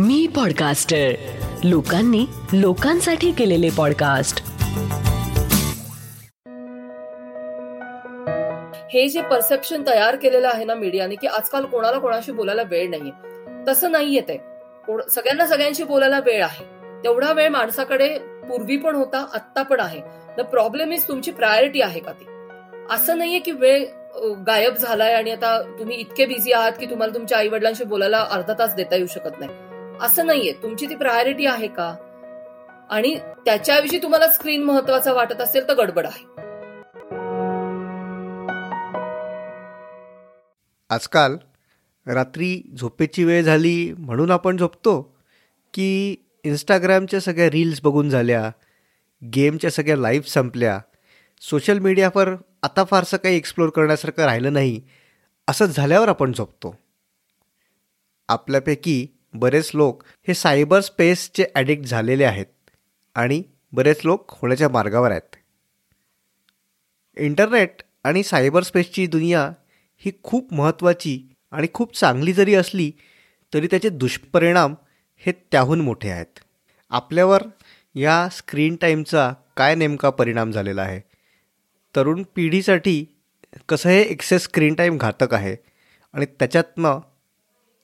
[0.00, 1.10] मी podcaster
[1.64, 4.42] लोकांनी लोकांसाठी केलेले पॉडकास्ट
[8.92, 13.12] हे जे परसेप्शन तयार केलेलं आहे ना मीडियाने की आजकाल कोणाला कोणाशी बोलायला वेळ नाहीये.
[13.68, 14.36] तसं नाहीये ते.
[15.10, 16.64] सगळ्यांना सगळ्यांशी बोलायला वेळ आहे.
[17.04, 20.00] तेवढा वेळ माणसाकडे पूर्वी पण होता आत्ता पण आहे.
[20.38, 22.26] द प्रॉब्लेम इज तुमची प्रायोरिटी आहे का ती?
[22.90, 23.84] असं नाहीये की वेळ
[24.46, 28.54] गायब झालाय आणि आता तुम्ही इतके बिझी आहात की तुम्हाला तुमच्या आई वडिलांशी बोलायला अर्धा
[28.58, 29.50] तास देता येऊ शकत नाही.
[30.00, 30.52] असं नाहीये.
[30.52, 31.94] तुमची ती प्रायोरिटी आहे का?
[32.90, 36.24] आणि त्याच्याविषयी तुम्हाला स्क्रीन महत्त्वाचा वाटत असेल तर गडबड आहे.
[40.90, 41.36] आजकाल
[42.06, 45.16] रात्री झोपेची वेळ झाली म्हणून आपण झोपतो
[45.74, 48.50] की इंस्टाग्रामच्या सगळ्या रील्स बघून झाल्या
[49.24, 50.80] गेमच्या सगळ्या लाईव्ह संपल्या
[51.40, 52.28] सोशल मीडियावर
[52.62, 54.80] आता फारसं काही एक्सप्लोर करण्यासारखं राहिलं नाही
[55.48, 56.74] असं झाल्यावर आपण झोपतो.
[58.28, 62.46] आपल्यापैकी बरेच लोक हे सायबर स्पेसचे ॲडिक्ट झालेले आहेत
[63.14, 65.36] आणि बरेच लोक होण्याच्या मार्गावर आहेत.
[67.16, 69.50] इंटरनेट आणि सायबर स्पेसची दुनिया
[69.96, 72.92] ही खूप महत्त्वाची आणि खूप चांगली जरी असली
[73.54, 74.74] तरी त्याचे दुष्परिणाम
[75.16, 76.38] हे त्याहून मोठे आहेत.
[76.90, 77.42] आपल्यावर
[77.94, 81.00] या स्क्रीन टाईमचा काय नेमका परिणाम झालेला आहे?
[81.96, 83.04] तरुण पिढीसाठी
[83.68, 85.56] कसं हे एक्सेस स्क्रीन टाईम घातक आहे?
[86.12, 87.00] आणि त्याच्यातनं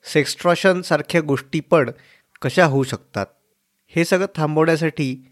[0.07, 1.91] सेक्स्ट्रॉशनसारख्या गोष्टी पण
[2.41, 3.25] कशा होऊ शकतात?
[3.87, 5.27] हे सगळं थांबवण्यासाठी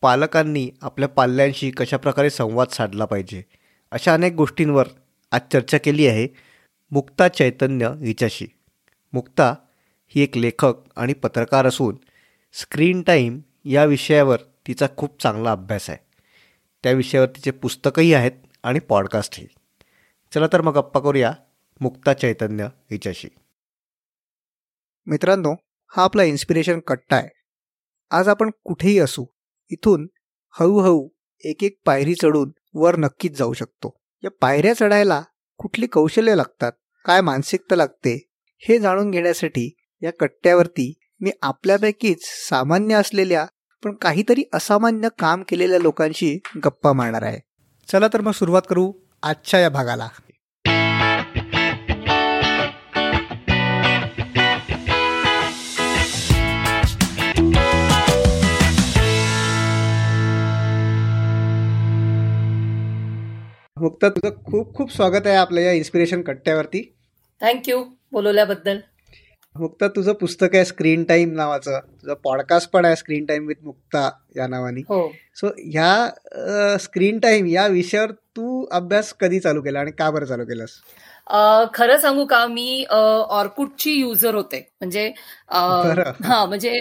[0.00, 3.42] पालकांनी आपल्या पाल्यांशी कशाप्रकारे संवाद साधला पाहिजे?
[3.90, 4.88] अशा अनेक गोष्टींवर
[5.32, 6.28] आज चर्चा केली आहे
[6.90, 8.46] मुक्ता चैतन्य हिच्याशी.
[9.12, 9.54] मुक्ता
[10.08, 11.96] ही एक लेखक आणि पत्रकार असून
[12.52, 15.98] स्क्रीन टाईम या विषयावर तिचा खूप चांगला अभ्यास आहे.
[16.82, 19.46] त्या विषयावर तिचे पुस्तकही आहेत आणि पॉडकास्टही
[20.34, 21.32] चला तर मग गप्पा करूया
[21.80, 23.28] मुक्ता चैतन्य हिच्याशी.
[25.06, 25.54] मित्रांनो
[25.96, 27.28] हा आपला इन्स्पिरेशन कट्टा आहे.
[28.10, 29.24] आज आपण कुठेही असू
[29.70, 30.06] इथून
[30.60, 31.08] हळूहळू
[31.44, 33.96] एक एक पायरी चढून वर नक्कीच जाऊ शकतो.
[34.24, 35.22] या पायऱ्या चढायला
[35.58, 36.72] कुठली कौशल्य लागतात
[37.04, 38.28] काय मानसिकता लागते
[38.68, 42.18] हे जाणून घेण्यासाठी या कट्ट्यावरती मी आपल्यापैकीच
[42.48, 43.46] सामान्य असलेल्या
[43.84, 47.38] पण काहीतरी असामान्य काम केलेल्या लोकांशी गप्पा मारणार आहे.
[47.88, 50.08] चला तर मग सुरुवात करू आजच्या या भागाला.
[63.82, 66.80] मुक्त तुझं खूप खूप स्वागत आहे आपल्या या इन्स्पिरेशन कट्ट्यावरती.
[67.40, 67.78] थँक्यू
[68.12, 68.78] बोलवल्याबद्दल.
[69.56, 71.78] मुक्ता तुझं पुस्तक आहे स्क्रीन टाइम नावाचं.
[71.78, 74.80] तुझं पॉडकास्ट पण आहे स्क्रीन टाइम विथ मुक्ता या नावाने.
[74.88, 75.08] हो.
[75.36, 80.44] सो ह्या स्क्रीन टाइम या विषयावर तू अभ्यास कधी चालू केला आणि का बरं चालू
[80.44, 80.76] केलास?
[81.74, 84.60] खरं सांगू का मी ऑर्कुटची युजर होते.
[84.80, 85.06] म्हणजे
[85.50, 86.80] हा म्हणजे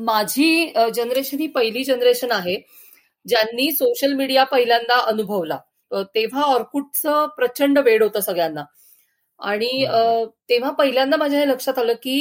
[0.00, 2.56] माझी जनरेशन ही पहिली जनरेशन आहे
[3.26, 5.58] ज्यांनी सोशल मीडिया पहिल्यांदा अनुभवला.
[6.14, 8.64] तेव्हा ऑर्कुटचं प्रचंड वेळ होतं सगळ्यांना.
[9.40, 9.86] आणि
[10.48, 12.18] तेव्हा पहिल्यांदा माझ्या हे लक्षात आलं की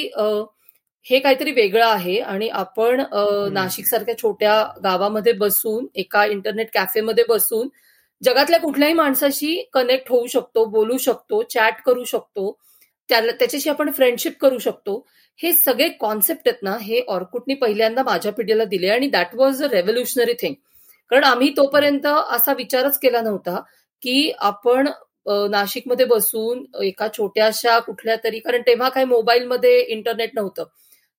[1.05, 3.01] हे काहीतरी वेगळं आहे आणि आपण
[3.53, 7.69] नाशिक सारख्या छोट्या गावामध्ये बसून एका इंटरनेट कॅफेमध्ये बसून
[8.21, 12.51] जगातल्या कुठल्याही माणसाशी कनेक्ट होऊ शकतो बोलू शकतो चॅट करू शकतो
[13.09, 15.05] त्याला त्याच्याशी आपण फ्रेंडशिप करू शकतो.
[15.39, 19.67] हे सगळे कॉन्सेप्ट आहेत ना हे ऑर्कुटनी पहिल्यांदा माझ्या पिढीला दिले आणि that was a
[19.67, 20.53] revolutionary thing
[21.13, 23.59] कारण आम्ही तोपर्यंत असा विचारच केला नव्हता
[24.01, 24.87] की आपण
[25.51, 30.63] नाशिकमध्ये बसून एका छोट्याशा कुठल्या तरी कारण तेव्हा काही मोबाईलमध्ये इंटरनेट नव्हतं.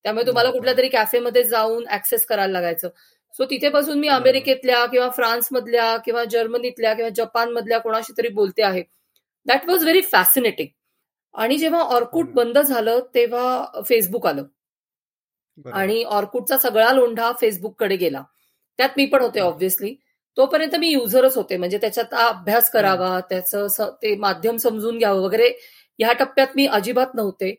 [0.04, 2.88] त्यामुळे तुम्हाला कुठल्या तरी कॅफेमध्ये जाऊन ऍक्सेस करायला लागायचं.
[3.34, 8.82] सो तिथे बसून मी अमेरिकेतल्या किंवा फ्रान्समधल्या किंवा जर्मनीतल्या किंवा जपानमधल्या कोणाशी तरी बोलते आहे.
[9.46, 10.68] दॅट वॉज व्हेरी फॅसिनेटिंग
[11.34, 14.44] आणि जेव्हा ऑर्कुट बंद झालं तेव्हा फेसबुक आलं.
[15.72, 18.22] आणि ऑर्कुटचा सगळा लोंढा फेसबुककडे गेला.
[18.78, 19.94] त्यात मी पण होते ऑब्व्हियसली
[20.36, 21.56] तोपर्यंत मी युजरच होते.
[21.56, 25.48] म्हणजे त्याच्यात अभ्यास करावा त्याचं ते माध्यम समजून घ्यावं वगैरे
[25.98, 27.52] ह्या टप्प्यात मी अजिबात नव्हते.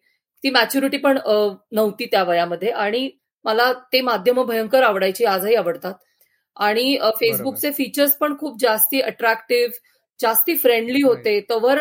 [0.44, 1.18] ती मॅच्युरिटी पण
[1.72, 2.70] नव्हती त्या वयामध्ये.
[2.72, 3.10] आणि
[3.46, 5.94] मला ते माध्यम भयंकर आवडायची आजही आवडतात.
[6.58, 9.74] आणि फेसबुकचे फीचर्स पण खूप जास्ती अट्रॅक्टिव्ह
[10.20, 11.40] जास्ती फ्रेंडली होते.
[11.50, 11.80] तवर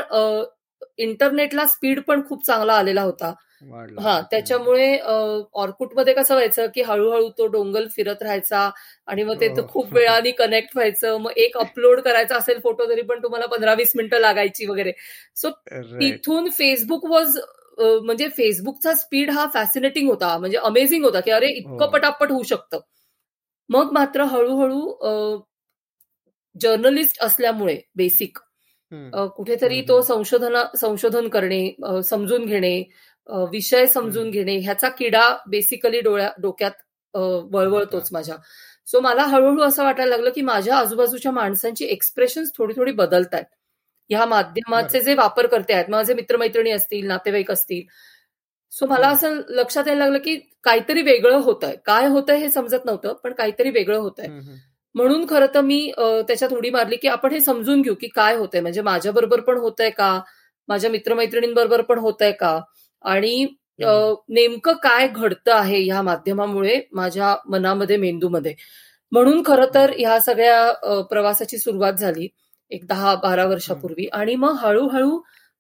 [0.99, 3.33] इंटरनेटला स्पीड पण खूप चांगला आलेला होता.
[4.01, 4.97] हा त्याच्यामुळे
[5.55, 8.69] ऑर्कुटमध्ये कसं व्हायचं की हळूहळू तो डोंगल फिरत राहायचा
[9.09, 9.67] आणि मग ते हो.
[9.69, 11.17] खूप वेळाने कनेक्ट व्हायचं.
[11.19, 14.93] मग एक अपलोड करायचा असेल फोटो तरी पण तुम्हाला पंधरा वीस मिनिटं लागायची वगैरे.
[15.37, 15.51] सो
[16.01, 17.39] तिथून फेसबुक वॉज
[17.79, 20.37] म्हणजे फेसबुकचा स्पीड हा फॅसिनेटिंग होता.
[20.39, 21.91] म्हणजे अमेझिंग होता की अरे इतकं हो.
[21.91, 22.81] पटापट होऊ शकतं.
[23.71, 25.41] मग मात्र हळूहळू
[26.57, 28.39] जर्नलिस्ट असल्यामुळे बेसिक
[29.37, 32.83] कुठेतरी तो संशोधन संशोधन करणे समजून घेणे
[33.53, 36.73] विषय समजून घेणे ह्याचा किडा बेसिकली डोळ्या डोक्यात
[37.53, 38.37] वळवळतोच माझ्या.
[38.89, 43.45] सो मला हळूहळू असं वाटायला लागलं की माझ्या आजूबाजूच्या माणसांची एक्सप्रेशन थोडी थोडी बदलत आहेत.
[44.11, 47.83] ह्या माध्यमाचे जे वापर करते आहेत माझे मित्रमैत्रिणी असतील नातेवाईक असतील.
[48.73, 52.85] सो मला असं लक्षात यायला लागलं की काहीतरी वेगळं होत आहे काय होतंय हे समजत
[52.85, 54.29] नव्हतं पण काहीतरी वेगळं होत आहे
[54.95, 58.61] म्हणून खरं तर मी त्याच्यात उडी मारली की आपण हे समजून घेऊ की काय होतंय.
[58.61, 60.19] म्हणजे माझ्या बरोबर पण होतंय का?
[60.69, 62.59] माझ्या मित्रमैत्रिणींबरोबर पण होतंय का?
[63.05, 63.47] आणि
[64.29, 68.55] नेमकं काय घडतं आहे ह्या माध्यमामुळे माझ्या मनामध्ये मेंदूमध्ये.
[69.13, 72.29] म्हणून खरं तर ह्या सगळ्या प्रवासाची सुरुवात झाली
[72.71, 74.07] एक दहा बारा वर्षापूर्वी.
[74.13, 75.19] आणि मग हळूहळू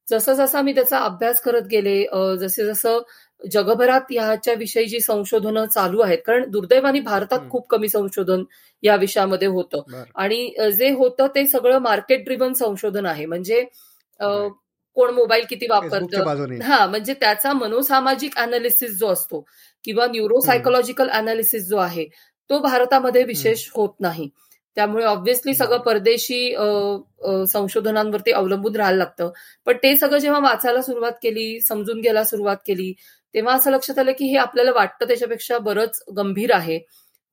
[0.08, 2.02] जसं जसा मी त्याचा अभ्यास करत गेले
[2.38, 2.98] जसे जसं
[3.42, 8.42] जगभरात ह्याच्या विषयी जी संशोधनं चालू आहेत कारण दुर्दैवाने भारतात खूप कमी संशोधन
[8.82, 9.82] या विषयामध्ये होतं.
[10.16, 13.26] आणि जे होतं ते सगळं मार्केट ड्रिव्हन संशोधन आहे.
[13.26, 13.64] म्हणजे
[14.96, 16.22] कोण मोबाईल किती वापरतं?
[16.62, 19.44] हा म्हणजे त्याचा मनोसामाजिक अनालिसिस जो असतो
[19.84, 22.04] किंवा न्यूरोसायकोलॉजिकल अनालिसिस जो आहे
[22.50, 24.28] तो भारतामध्ये विशेष होत नाही.
[24.76, 26.54] त्यामुळे ऑब्व्हियसली सगळं परदेशी
[27.48, 29.30] संशोधनांवरती अवलंबून राहायला लागतं.
[29.66, 32.92] पण ते सगळं जेव्हा वाचायला सुरुवात केली समजून घ्यायला सुरुवात केली
[33.34, 36.78] तेव्हा असं लक्षात आलं की हे आपल्याला वाटतं त्याच्यापेक्षा बरंच गंभीर आहे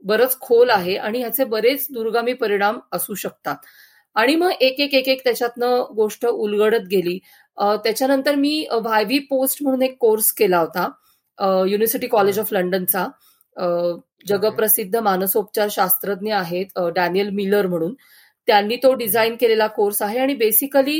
[0.03, 3.55] बरंच खोल आहे आणि ह्याचे बरेच दुर्गामी परिणाम असू शकतात.
[4.15, 7.17] आणि मग एक एक एक एक त्याच्यातनं गोष्ट उलगडत गेली.
[7.57, 10.87] त्याच्यानंतर मी व्हायव्ही पोस्ट म्हणून एक कोर्स केला होता
[11.67, 13.05] युनिव्हर्सिटी कॉलेज ऑफ लंडनचा
[14.27, 17.93] जगप्रसिद्ध मानसोपचार शास्त्रज्ञ आहेत डॅनियल मिलर म्हणून.
[18.47, 20.97] त्यांनी तो डिझाईन केलेला कोर्स आहे आणि basically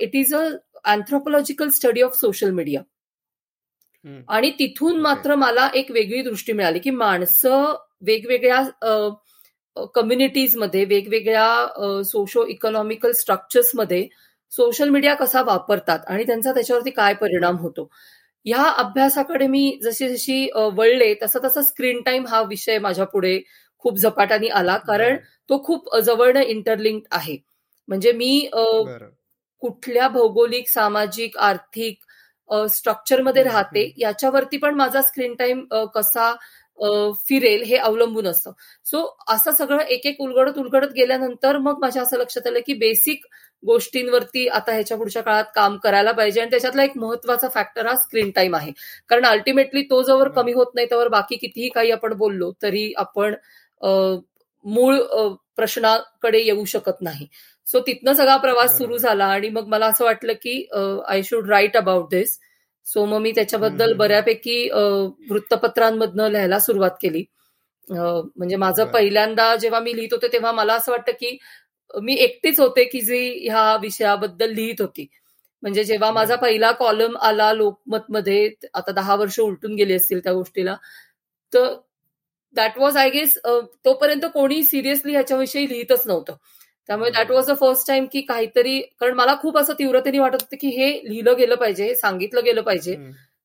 [0.00, 0.42] it is a
[0.84, 2.82] anthropological study of social media
[4.28, 7.74] आणि तिथून मात्र मला एक वेगळी दृष्टी मिळाली की माणसं
[8.06, 8.62] वेगवेगळ्या
[9.94, 14.06] कम्युनिटीजमध्ये वेगवेगळ्या सोशो इकॉनॉमिकल स्ट्रक्चर्समध्ये
[14.52, 17.88] सोशल मीडिया कसा वापरतात आणि त्यांचा त्याच्यावरती काय परिणाम होतो.
[18.46, 23.38] ह्या अभ्यासाकडे मी जशी जशी वळले तसं तसं स्क्रीन टाइम हा विषय माझ्या पुढे
[23.84, 24.76] खूप झपाट्याने आला.
[24.78, 25.16] कारण
[25.50, 27.36] तो खूप जवळनं इंटरलिंक आहे.
[27.88, 28.48] म्हणजे मी
[29.62, 31.98] कुठल्या भौगोलिक सामाजिक आर्थिक
[32.70, 35.64] स्ट्रक्चरमध्ये राहते याच्यावरती पण माझा स्क्रीन टाइम
[35.94, 36.32] कसा
[37.28, 38.52] फिरेल हे अवलंबून असतं.
[38.84, 43.26] सो असं सगळं एक एक उलगडत उलगडत गेल्यानंतर मग माझ्या असं लक्षात आलं की बेसिक
[43.62, 46.40] गोष्टींवरती आता ह्याच्या पुढच्या काळात काम करायला पाहिजे.
[46.40, 48.72] आणि त्याच्यातला एक महत्त्वाचा फॅक्टर हा स्क्रीन टाइम आहे.
[49.10, 53.34] कारण अल्टिमेटली तो जवळ कमी होत नाही त्यावर बाकी कितीही काही आपण बोललो तरी आपण
[54.64, 54.96] मूळ
[55.56, 57.26] प्रश्नाकडे येऊ शकत नाही.
[57.66, 60.62] सो तिथनं सगळा प्रवास सुरू झाला आणि मग मला असं वाटलं की
[61.06, 62.38] I should write about this
[62.86, 64.68] so मग मी त्याच्याबद्दल बऱ्यापैकी
[65.30, 67.24] वृत्तपत्रांमधनं लिहायला सुरुवात केली.
[67.88, 71.36] म्हणजे माझं पहिल्यांदा जेव्हा मी लिहित होते तेव्हा मला असं वाटतं की
[71.94, 75.06] मी एकटीच होते की जी ह्या विषयाबद्दल लिहित होती.
[75.62, 80.76] म्हणजे जेव्हा माझा पहिला कॉलम आला लोकमतमध्ये आता दहा वर्ष उलटून गेली असतील त्या गोष्टीला
[81.52, 81.74] तर
[82.56, 83.36] दॅट वॉज आय गेस
[83.84, 86.34] तोपर्यंत कोणी सिरियसली ह्याच्याविषयी लिहितच नव्हतं.
[86.88, 90.56] त्यामुळे that was the first time की काहीतरी कारण मला खूप असं तीव्रतेने वाटत होतं
[90.60, 92.94] की हे लिहिलं गेलं पाहिजे हे सांगितलं गेलं पाहिजे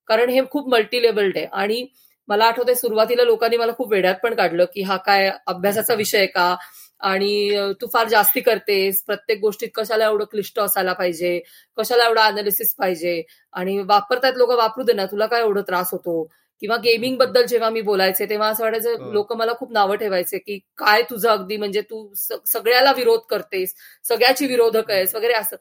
[0.09, 1.45] कारण हे खूप मल्टी लेवल्ड आहे.
[1.47, 1.85] आणि
[2.29, 6.55] मला आठवतंय सुरुवातीला लोकांनी मला खूप वेड्यात पण काढलं की हा काय अभ्यासाचा विषय का?
[7.03, 9.01] आणि तू फार जास्ती करतेस.
[9.05, 11.39] प्रत्येक गोष्टीत कशाला एवढं क्लिष्ट असायला पाहिजे?
[11.77, 13.21] कशाला एवढं अनालिसिस पाहिजे?
[13.53, 16.23] आणि वापरतायत लोक वापरू दे ना तुला काय एवढं त्रास होतो?
[16.61, 21.01] किंवा गेमिंगबद्दल जेव्हा मी बोलायचे तेव्हा असं वाटायचं लोक मला खूप नावं ठेवायचे की काय
[21.09, 22.07] तुझं अगदी म्हणजे तू
[22.47, 23.73] सगळ्याला विरोध करतेस
[24.05, 25.55] सगळ्याची विरोधक आहेस वगैरे असं.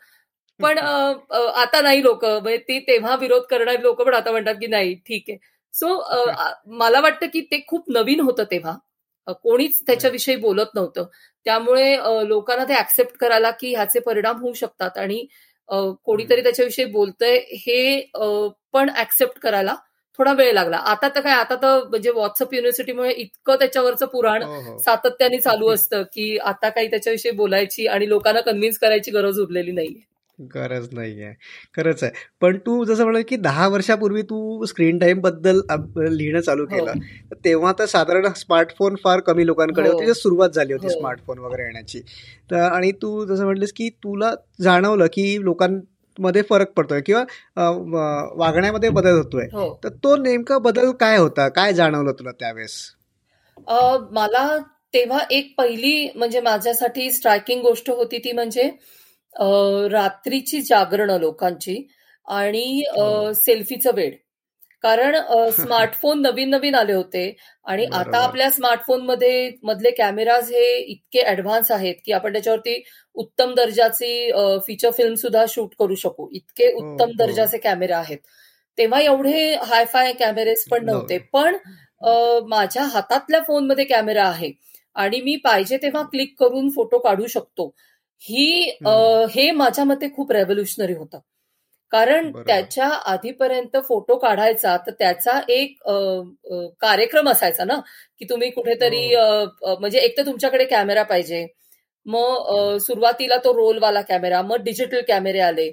[0.61, 2.25] पण आता नाही लोक.
[2.25, 5.39] म्हणजे ते तेव्हा विरोध करणारी लोक पण आता म्हणतात की नाही ठीक आहे.
[5.75, 5.95] सो
[6.79, 8.77] मला वाटतं की ते खूप नवीन होतं तेव्हा.
[9.27, 11.05] कोणीच त्याच्याविषयी बोलत नव्हतं.
[11.47, 11.97] त्यामुळे
[12.29, 15.25] लोकांना ते ऍक्सेप्ट करायला की ह्याचे परिणाम होऊ शकतात आणि
[16.05, 18.01] कोणीतरी त्याच्याविषयी बोलतंय हे
[18.75, 19.75] पण ऍक्सेप्ट करायला
[20.19, 20.77] थोडा वेळ लागला.
[20.77, 24.77] आता तर काय आता तर म्हणजे व्हॉट्सअप युनिव्हर्सिटीमुळे इतकं त्याच्यावरचं पुराण हो, हो.
[24.79, 30.01] सातत्याने चालू असतं की आता काही त्याच्याविषयी बोलायची आणि लोकांना कन्व्हिन्स करायची गरज उरलेली नाहीये.
[30.39, 31.33] गरज नाहीये.
[31.77, 32.13] खरंच आहे.
[32.41, 35.61] पण तू जसं म्हणलं की दहा वर्षापूर्वी तू स्क्रीन टाइमबद्दल
[36.11, 36.69] लिहिणं चालू हो.
[36.69, 37.01] केलं.
[37.45, 40.15] तेव्हा तर साधारण स्मार्टफोन फार कमी लोकांकडे होते.
[40.15, 42.01] सुरुवात झाली होती स्मार्टफोन वगैरे येण्याची.
[42.51, 45.79] तर आणि तू जसं म्हटलंस की तुला जाणवलं की लोकां
[46.19, 47.25] मध्ये फरक पडतोय किंवा
[48.37, 49.47] वागण्यामध्ये बदल होतोय.
[49.53, 49.79] हो.
[49.85, 51.49] तर तो नेमका बदल काय होता?
[51.49, 52.75] काय जाणवलं तुला त्यावेळेस?
[54.13, 54.57] मला
[54.95, 58.71] तेव्हा एक पहिली म्हणजे माझ्यासाठी स्ट्रायकिंग गोष्ट होती ती म्हणजे
[59.93, 61.83] रात्रीची जागरण लोकांची
[62.27, 63.33] आणि हो.
[63.33, 64.13] सेल्फीचं वेळ.
[64.85, 65.17] कारण
[65.59, 67.25] स्मार्टफोन नवीन नवीन आले होते
[67.67, 72.83] आणि आता आपल्या स्मार्टफोनमध्ये मधले कॅमेराज हे इतके ऍडव्हान्स आहेत की आपण त्याच्यावरती
[73.15, 74.31] उत्तम दर्जाची
[74.67, 76.29] फीचर फिल्म सुद्धा शूट करू शकू.
[76.33, 77.13] इतके हो, उत्तम हो.
[77.19, 78.19] दर्जाचे कॅमेरा आहेत.
[78.79, 81.19] तेव्हा एवढे हायफाय कॅमेरेज पण नव्हते.
[81.19, 81.57] पण
[82.49, 84.53] माझ्या हातातल्या फोनमध्ये कॅमेरा आहे
[84.95, 87.75] आणि मी पाहिजे तेव्हा क्लिक करून फोटो काढू शकतो.
[88.25, 88.71] ही
[89.31, 91.19] हे माझ्या मते खूप रेव्होल्युशनरी होतं.
[91.93, 95.77] कारण त्याच्या आधीपर्यंत फोटो काढायचा तर त्याचा एक
[96.81, 97.75] कार्यक्रम असायचा ना
[98.21, 99.77] की तुम्ही कुठेतरी हो.
[99.81, 101.47] म्हणजे एक तर तुमच्याकडे कॅमेरा पाहिजे.
[102.07, 105.71] मग सुरुवातीला तो रोलवाला कॅमेरा मग डिजिटल कॅमेरे आले.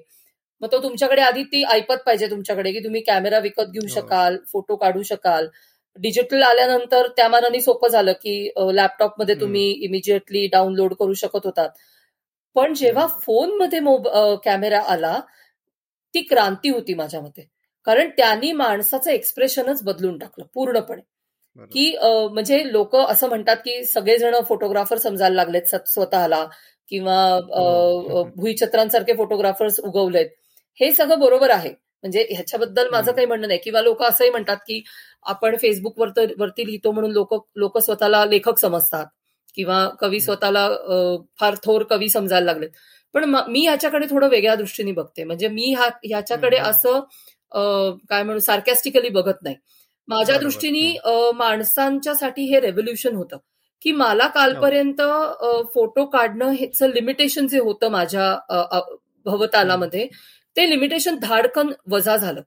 [0.62, 3.88] मग तो तुमच्याकडे आधी ती ऐपत पाहिजे तुमच्याकडे की तुम्ही कॅमेरा विकत घेऊ हो.
[3.96, 5.48] शकाल फोटो काढू शकाल.
[5.98, 11.70] डिजिटल आल्यानंतर त्या मानाने सोपं झालं की लॅपटॉपमध्ये तुम्ही इमिजिएटली डाउनलोड करू शकत होतात.
[12.60, 13.80] पण जेव्हा फोनमध्ये
[14.46, 15.20] कॅमेरा आला
[16.14, 17.48] ती क्रांती होती माझ्या मते
[17.88, 21.02] कारण त्यांनी माणसाचं एक्सप्रेशनच बदलून टाकलं पूर्णपणे.
[21.72, 21.96] की
[22.32, 26.46] म्हणजे लोक असं म्हणतात की सगळेजण फोटोग्राफर समजायला लागलेत स्वतःला
[26.92, 27.16] किंवा.
[28.36, 30.28] भुईचत्रांसारखे फोटोग्राफर्स उगवलेत.
[30.80, 31.70] हे सगळं बरोबर आहे.
[32.04, 33.60] म्हणजे ह्याच्याबद्दल माझं काही म्हणणं नाही.
[33.64, 34.82] किंवा लोक असंही म्हणतात की
[35.24, 39.06] आपण फेसबुक वरती लिहितो म्हणून लोक लोक स्वतःला लेखक समजतात.
[39.56, 40.68] किंवा कवी स्वतःला
[41.40, 42.70] फार थोर कवी समजायला लागलेत.
[43.16, 45.24] पण मी ह्याच्याकडे थोडं वेगळ्या दृष्टीने बघते.
[45.24, 47.00] म्हणजे मी ह्याच्याकडे असं
[48.10, 49.56] काय म्हणू सार्कॅस्टिकली बघत नाही.
[50.08, 53.38] माझ्या दृष्टीने माणसांच्यासाठी हे रेव्होल्युशन होतं.
[53.82, 55.02] की मला कालपर्यंत
[55.74, 58.34] फोटो काढणं हेच लिमिटेशन जे होतं माझ्या
[59.26, 60.08] भवतालामध्ये
[60.56, 62.42] ते लिमिटेशन धाडकन वजा झालं.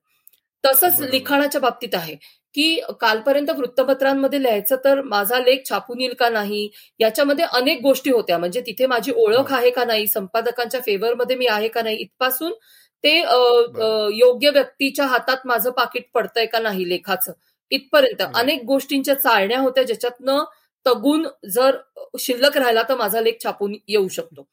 [0.65, 2.17] तसंच लिखाणाच्या बाबतीत आहे.
[2.55, 6.69] की कालपर्यंत वृत्तपत्रांमध्ये लिहायचं तर माझा लेख छापून येईल का नाही?
[7.01, 8.39] याच्यामध्ये अनेक गोष्टी होत्या.
[8.39, 10.07] म्हणजे तिथे माझी ओळख आहे का नाही?
[10.07, 11.97] संपादकांच्या फेवरमध्ये मी आहे का नाही?
[11.99, 12.53] इथपासून
[13.05, 13.17] ते
[14.17, 17.33] योग्य व्यक्तीच्या हातात माझं पाकिट पडतंय का नाही लेखाचं?
[17.71, 18.23] इथपर्यंत.
[18.37, 20.45] अनेक गोष्टींच्या चाळण्या होत्या ज्याच्यातनं
[20.87, 21.77] तगून जर
[22.21, 24.47] शिल्लक राहिला तर माझा लेख छापून येऊ शकतो.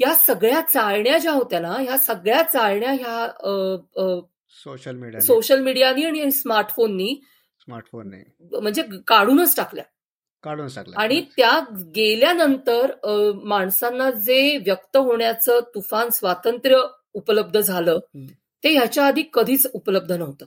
[0.00, 3.26] या सगळ्या चाळण्या ज्या होत्या ना ह्या सगळ्या चाळण्या ह्या
[4.54, 7.14] सोशल मीडिया सोशल मीडियानी आणि स्मार्टफोननी
[7.60, 8.22] स्मार्टफोनने.
[8.52, 9.84] म्हणजे काढूनच टाकल्या.
[10.44, 11.00] काढून टाकल्या.
[11.02, 11.58] आणि त्या
[11.96, 12.90] गेल्यानंतर
[13.44, 16.80] माणसांना जे व्यक्त होण्याचं तुफान स्वातंत्र्य
[17.14, 17.98] उपलब्ध झालं
[18.64, 20.46] ते ह्याच्या आधी कधीच उपलब्ध नव्हतं.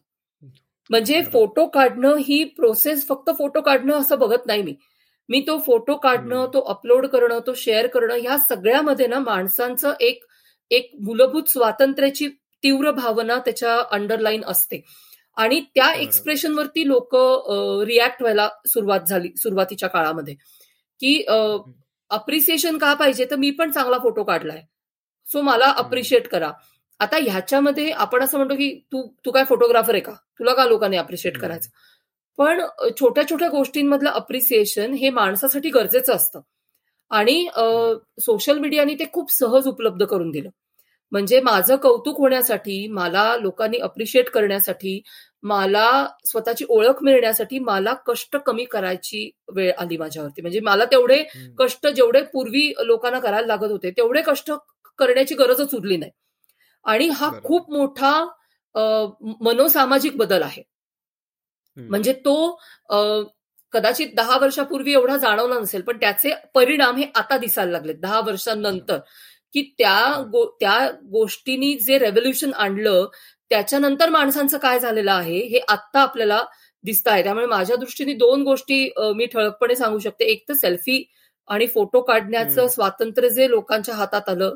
[0.90, 4.74] म्हणजे फोटो काढणं ही प्रोसेस फक्त फोटो काढणं असं बघत नाही मी.
[5.30, 10.24] मी तो फोटो काढणं तो अपलोड करणं तो शेअर करणं ह्या सगळ्यामध्ये ना माणसांचं एक
[10.72, 12.28] एक मूलभूत स्वातंत्र्याची
[12.64, 14.82] तीव्र भावना त्याच्या अंडरलाईन असते.
[15.38, 17.16] आणि त्या एक्सप्रेशनवरती लोक
[17.88, 20.34] रिॲक्ट व्हायला सुरुवात झाली सुरुवातीच्या काळामध्ये.
[21.00, 21.24] की
[22.12, 23.26] अप्रिसिएशन का पाहिजे?
[23.32, 24.62] तर मी पण चांगला फोटो काढलाय.
[25.28, 26.52] सो मला अप्रिशिएट करा.
[27.00, 30.14] आता ह्याच्यामध्ये आपण असं म्हणतो की तू तू काय फोटोग्राफर आहे का?
[30.40, 31.70] तुला का लोकांनी अप्रिशिएट करायचं?
[32.40, 32.62] पण
[33.00, 36.42] छोट्या छोट्या गोष्टींमधलं अप्रिसिएशन हे माणसासाठी गरजेचं असतं.
[37.12, 37.48] आणि
[38.22, 40.50] सोशल मीडियाने ते खूप सहज उपलब्ध करून दिलं.
[41.12, 45.02] म्हणजे माझं कौतुक होण्यासाठी मला लोकांनी अप्रिशिएट करण्यासाठी
[45.44, 50.42] मला स्वतःची ओळख मिळण्यासाठी मला कष्ट कमी करायची वेळ आली माझ्यावरती.
[50.42, 51.24] म्हणजे मला तेवढे
[51.60, 54.52] कष्ट जेवढे पूर्वी लोकांना करायला लागत होते तेवढे कष्ट
[55.00, 56.12] करण्याची गरजच उरली नाही.
[56.86, 58.14] आणि हा खूप मोठा
[59.42, 60.64] मनोसामाजिक बदल आहे.
[61.78, 62.36] म्हणजे तो
[63.74, 69.00] कदाचित दहा वर्षापूर्वी एवढा जाणवला नसेल पण त्याचे परिणाम हे आता दिसायला लागलेत दहा वर्षांनंतर.
[69.54, 73.06] की त्या गो, त्या गोष्टींनी जे रेव्होल्युशन आणलं
[73.52, 76.44] त्याच्यानंतर माणसांचं काय झालेलं आहे हे आत्ता आपल्याला
[76.84, 77.24] दिसत आहे.
[77.24, 80.26] त्यामुळे माझ्या दृष्टीने दोन गोष्टी मी ठळकपणे सांगू शकते.
[80.26, 81.04] एक तर सेल्फी
[81.48, 84.56] आणि फोटो काढण्याचं स्वातंत्र्य जे लोकांच्या हातात आलं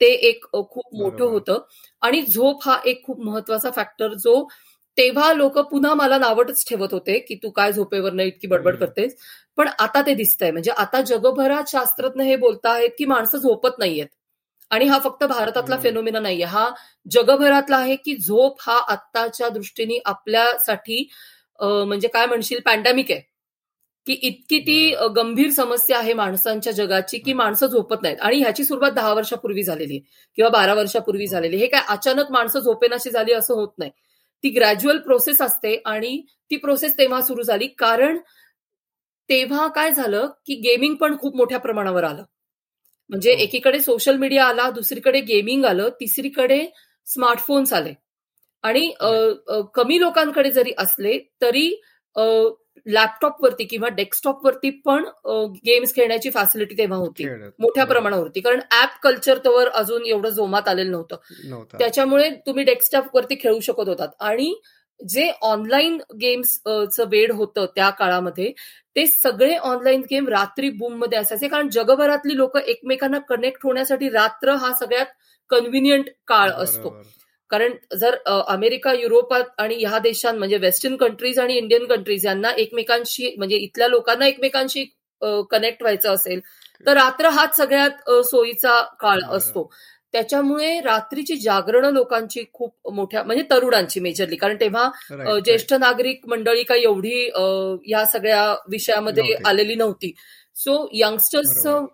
[0.00, 1.58] ते एक खूप मोठं होतं.
[2.02, 4.46] आणि झोप हा एक खूप महत्त्वाचा फॅक्टर जो
[4.98, 9.14] तेव्हा लोक पुन्हा मला नावटच ठेवत होते की तू काय झोपेवर नाही इतकी बडबड करतेस.
[9.58, 10.50] पण आता ते दिसतंय.
[10.50, 14.08] म्हणजे आता जगभरात शास्त्रज्ञ हे बोलतायत की माणसं झोपत नाहीयेत.
[14.72, 16.44] आणि हा फक्त भारतातला फेनोमिना नाहीये.
[16.44, 16.68] हा
[17.06, 21.06] जगभरातला आहे की झोप हा आत्ताच्या दृष्टीने आपल्यासाठी
[21.60, 23.20] म्हणजे काय म्हणशील पॅन्डेमिक आहे.
[24.06, 28.16] की इतकी ती गंभीर समस्या आहे माणसांच्या जगाची की माणसं झोपत नाहीत.
[28.20, 32.60] आणि ह्याची सुरुवात दहा वर्षापूर्वी झालेली आहे किंवा बारा वर्षापूर्वी झालेली हे काय अचानक माणसं
[32.60, 33.90] झोपेनाशी झाली असं होत नाही.
[34.44, 37.66] ती ग्रॅज्युअल प्रोसेस असते आणि ती प्रोसेस तेव्हा सुरू झाली.
[37.78, 38.18] कारण
[39.28, 42.24] तेव्हा काय झालं की गेमिंग पण खूप मोठ्या प्रमाणावर आलं.
[43.10, 43.38] म्हणजे हो.
[43.42, 46.64] एकीकडे सोशल मीडिया आला दुसरीकडे गेमिंग आलं तिसरीकडे
[47.06, 47.92] स्मार्टफोन्स आले.
[48.64, 48.92] आणि
[49.74, 51.68] कमी लोकांकडे जरी असले तरी
[52.86, 55.04] लॅपटॉपवरती किंवा डेस्कटॉपवरती पण
[55.66, 57.24] गेम्स खेळण्याची फॅसिलिटी तेव्हा होती.
[57.60, 61.68] मोठ्या प्रमाणावर होती कारण ऍप कल्चर तर अजून एवढं जोमात आलेलं नव्हतं.
[61.78, 64.08] त्याच्यामुळे तुम्ही डेस्कटॉपवरती खेळू शकत होतात.
[64.20, 64.54] आणि
[65.02, 68.52] जे ऑनलाईन गेम्सचं वेळ होतं त्या काळामध्ये
[68.96, 71.48] ते सगळे ऑनलाईन गेम रात्री बूममध्ये असायचे.
[71.48, 75.06] कारण जगभरातली लोक एकमेकांना कनेक्ट होण्यासाठी रात्र हा सगळ्यात
[75.50, 76.96] कन्व्हिनियंट काळ असतो.
[77.50, 83.34] कारण जर अमेरिका युरोपात आणि ह्या देशांत म्हणजे वेस्टर्न कंट्रीज आणि इंडियन कंट्रीज यांना एकमेकांशी
[83.38, 84.84] म्हणजे इथल्या लोकांना एकमेकांशी
[85.50, 86.40] कनेक्ट व्हायचं असेल
[86.86, 89.70] तर रात्र हाच सगळ्यात सोयीचा काळ असतो.
[90.14, 96.82] त्याच्यामुळे रात्रीची जागरण लोकांची खूप मोठ्या म्हणजे तरुणांची मेजरली कारण तेव्हा ज्येष्ठ नागरिक मंडळी काही
[96.82, 97.24] एवढी
[97.90, 100.12] या सगळ्या विषयामध्ये आलेली नव्हती.
[100.56, 101.84] सो यंगस्टर्सचं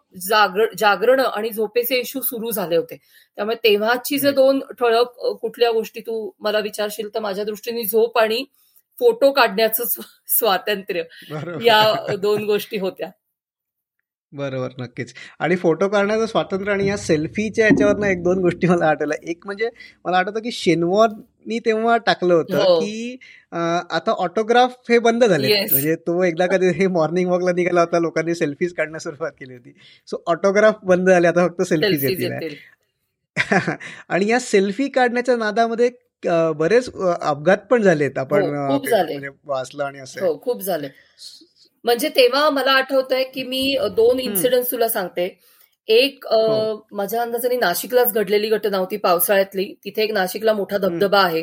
[0.78, 2.96] जागरण आणि झोपेचे इश्यू सुरू झाले होते.
[3.38, 8.44] त्यामुळे तेव्हाची जे दोन ठळक कुठल्या गोष्टी तू मला विचारशील तर माझ्या दृष्टीने झोप आणि
[8.98, 9.84] फोटो काढण्याचं
[10.28, 11.02] स्वातंत्र्य
[11.64, 13.08] या दोन गोष्टी होत्या.
[14.32, 15.12] बरोबर नक्कीच.
[15.40, 19.16] आणि फोटो काढण्याचं स्वातंत्र्य आणि या सेल्फीच्या याच्यावर एक दोन गोष्टी मला आठवल्या.
[19.30, 19.68] एक म्हणजे
[20.04, 22.78] मला आठवतं की शेनवॉरनी तेव्हा टाकलं होतं हो.
[22.80, 23.16] की
[23.52, 28.34] आता ऑटोग्राफ हे बंद झाले म्हणजे तो एकदा कधी हे मॉर्निंग वॉकला निघाला होता लोकांनी
[28.34, 29.72] सेल्फीज काढण्यास सुरुवात केली होती.
[30.08, 32.54] सो ऑटोग्राफ बंद झाले आता फक्त सेल्फीज येतील.
[34.08, 35.90] आणि या सेल्फी काढण्याच्या नादामध्ये
[36.56, 36.88] बरेच
[37.20, 40.88] अपघात पण झालेत आपण हो, म्हणजे वाचलं आणि असं हो, खूप झाले.
[41.84, 45.28] म्हणजे तेव्हा मला आठवत आहे की मी दोन इन्सिडेंट तुला सांगते.
[45.88, 46.86] एक हो.
[46.92, 49.72] माझ्या अंदाजाने नाशिकलाच घडलेली घटना होती पावसाळ्यातली.
[49.84, 51.42] तिथे एक नाशिकला मोठा धबधबा आहे.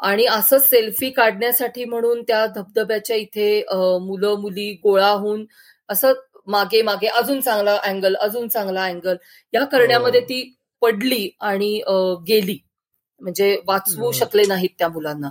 [0.00, 3.62] आणि असं सेल्फी काढण्यासाठी म्हणून त्या धबधब्याच्या इथे
[4.02, 5.44] मुलं मुली गोळा होऊन
[5.88, 6.12] असं
[6.46, 9.16] मागे मागे अजून चांगला अँगल अजून चांगला अँगल
[9.54, 10.26] या करण्यामध्ये हो.
[10.26, 10.42] ती
[10.82, 11.80] पडली आणि
[12.28, 12.58] गेली.
[13.20, 15.30] म्हणजे वाचवू शकले नाहीत त्या मुलांना.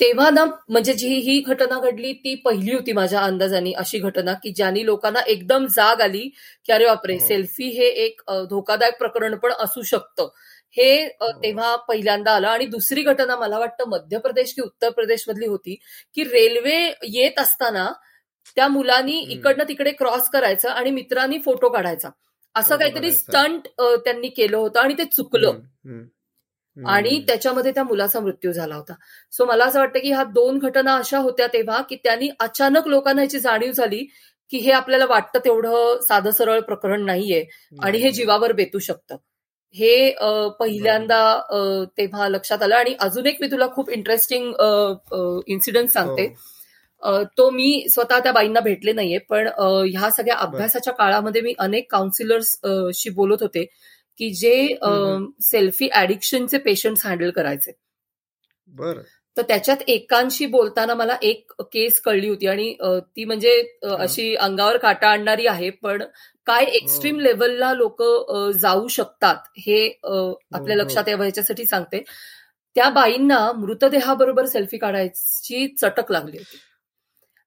[0.00, 4.50] तेव्हा ना म्हणजे जी ही घटना घडली ती पहिली होती माझ्या अंदाजाने अशी घटना की
[4.52, 6.28] ज्यानी लोकांना एकदम जाग आली
[6.66, 7.26] की अरे बापरे हो.
[7.26, 10.28] सेल्फी हे एक धोकादायक प्रकरण पण असू शकतं.
[10.76, 11.30] हे हो.
[11.42, 12.48] तेव्हा पहिल्यांदा आलं.
[12.48, 15.74] आणि दुसरी घटना मला वाटतं मध्य प्रदेश की उत्तर प्रदेश मधली होती
[16.14, 17.90] की रेल्वे येत असताना
[18.56, 22.10] त्या मुलांनी इकडनं तिकडे क्रॉस करायचं आणि मित्रांनी फोटो काढायचा.
[22.54, 23.66] असं काहीतरी स्टंट
[24.04, 25.58] त्यांनी केलं होतं आणि ते चुकलं.
[26.76, 28.94] आणि त्याच्यामध्ये त्या मुलाचा मृत्यू झाला होता.
[29.32, 33.22] सो मला असं वाटतं की ह्या दोन घटना अशा होत्या तेव्हा की त्यांनी अचानक लोकांना
[33.22, 34.04] ह्याची जाणीव झाली
[34.52, 37.44] की हे आपल्याला वाटतं तेवढं साधं सरळ प्रकरण नाहीये
[37.78, 39.16] आणि हे जीवावर बेतू शकतं.
[39.74, 40.10] हे
[40.60, 44.52] पहिल्यांदा तेव्हा लक्षात आलं आणि अजून एक मी तुला खूप इंटरेस्टिंग
[45.46, 46.26] इन्सिडेंट सांगते.
[47.02, 47.22] हो.
[47.38, 53.10] तो मी स्वतः त्या बाईंना भेटले नाहीये पण ह्या सगळ्या अभ्यासाच्या काळामध्ये मी अनेक काउन्सिलर्सशी
[53.10, 53.64] बोलत होते.
[54.20, 54.76] की जे
[55.42, 57.72] सेल्फी ऍडिक्शनचे पेशंट्स हँडल करायचे.
[58.74, 59.00] बर.
[59.36, 62.72] तर त्याच्यात एकांशी बोलताना मला एक केस कळली होती आणि
[63.16, 63.50] ती म्हणजे
[63.90, 66.02] अशी अंगावर काटा आणणारी आहे पण
[66.46, 68.02] काय एक्स्ट्रीम लेवलला लोक
[68.54, 72.02] जाऊ शकतात हे आपल्या लक्षात यावं ह्याच्यासाठी सांगते.
[72.76, 76.58] त्या बाईंना मृतदेहाबरोबर सेल्फी काढायची चटक लागली होती.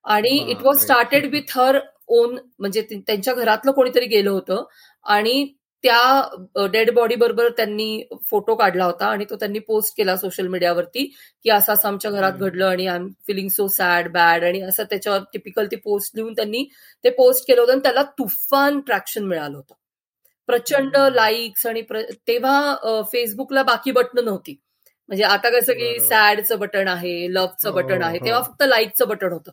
[0.06, 1.80] आणि it was started with her
[2.10, 4.64] own म्हणजे त्यांच्या घरातलं कोणीतरी गेलं होतं
[5.06, 5.46] आणि
[5.84, 11.04] त्या डेड बॉडी बरोबर त्यांनी फोटो काढला होता आणि तो त्यांनी पोस्ट केला सोशल मीडियावरती
[11.46, 14.84] की असं असं आमच्या घरात घडलं आणि I am feeling so sad bad आणि असं
[14.90, 16.64] त्याच्यावर टिपिकल ती पोस्ट लिहून त्यांनी
[17.06, 19.74] ते पोस्ट केलं होतं आणि त्याला तुफान ट्रॅक्शन मिळालं होतं.
[20.50, 21.82] प्रचंड लाईक्स आणि
[22.28, 24.56] तेव्हा फेसबुकला बाकी बटन नव्हती.
[25.10, 28.26] म्हणजे आता कसं की सॅडचं बटन आहे लव्हचं बटन आहे हो, हो.
[28.26, 29.52] तेव्हा फक्त लाईकचं बटन होतं.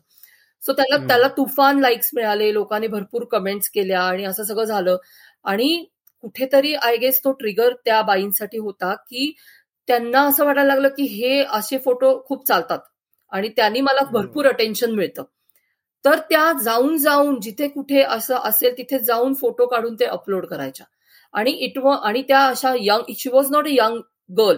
[0.63, 4.97] सो त्याला त्याला तुफान लाईक्स मिळाले लोकांनी भरपूर कमेंट्स केल्या आणि असं सगळं झालं.
[5.45, 5.85] आणि
[6.21, 9.33] कुठेतरी आय गेस तो ट्रिगर त्या बाईंसाठी होता की
[9.87, 12.79] त्यांना असं वाटायला लागलं की हे असे फोटो खूप चालतात
[13.31, 15.23] आणि त्यांनी मला भरपूर अटेन्शन मिळतं.
[16.05, 20.85] तर त्या जाऊन जाऊन जिथे कुठे असं असेल तिथे जाऊन फोटो काढून ते अपलोड करायच्या.
[21.33, 23.99] आणि इट वॉ आणि त्या अशा young she was not a young
[24.37, 24.57] girl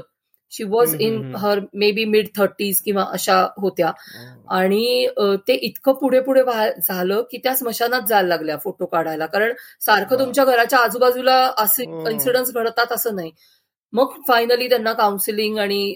[0.51, 1.59] she was in her
[1.91, 3.91] maybe mid thirties किंवा अशा होत्या.
[4.57, 5.07] आणि
[5.47, 9.25] ते इतकं पुढे पुढे झालं की त्या स्मशानात जायला लागल्या फोटो काढायला.
[9.25, 13.31] कारण सारखं तुमच्या घराच्या आजूबाजूला असे इन्सिडन्स घडतात असं नाही.
[13.93, 15.95] मग फायनली त्यांना काउन्सिलिंग आणि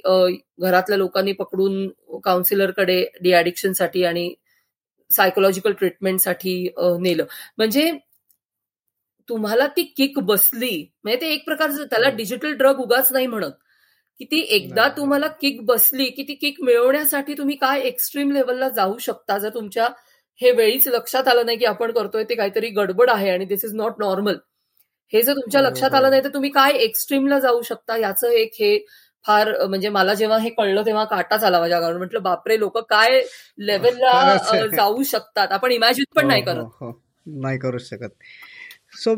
[0.60, 1.88] घरातल्या लोकांनी पकडून
[2.24, 4.34] काउन्सिलरकडे डिॲडिक्शनसाठी आणि
[5.12, 6.56] सायकोलॉजिकल ट्रीटमेंटसाठी
[7.02, 7.26] नेलं.
[7.58, 7.92] म्हणजे
[9.30, 10.86] तुम्हाला ती किक बसली.
[11.04, 13.52] म्हणजे ते एक प्रकारचं त्याला डिजिटल ड्रग उगाच नाही म्हणत.
[14.20, 18.98] की ती एकदा तुम्हाला किक बसली की ती किक मिळवण्यासाठी तुम्ही काय एक्स्ट्रीम लेवलला जाऊ
[18.98, 19.38] शकता?
[19.38, 19.88] जर तुमच्या
[20.42, 23.74] हे वेळीच लक्षात आलं नाही की आपण करतोय ते काहीतरी गडबड आहे आणि दिस इज
[23.76, 24.38] नॉट नॉर्मल
[25.14, 26.10] हे जर तुमच्या हो, लक्षात आलं हो.
[26.10, 27.98] नाही तर तुम्ही काय एक्स्ट्रीमला जाऊ शकता?
[27.98, 28.78] याचं एक हे
[29.26, 33.22] फार म्हणजे मला जेव्हा हे कळलं तेव्हा काटाच आला माझ्या गावावर म्हटलं बापरे लोक काय
[33.60, 34.36] लेवलला
[34.76, 35.52] जाऊ शकतात?
[35.52, 36.94] आपण इमॅजिन पण नाही हो, करत.
[37.26, 38.10] नाही करू शकत.
[38.94, 39.14] सो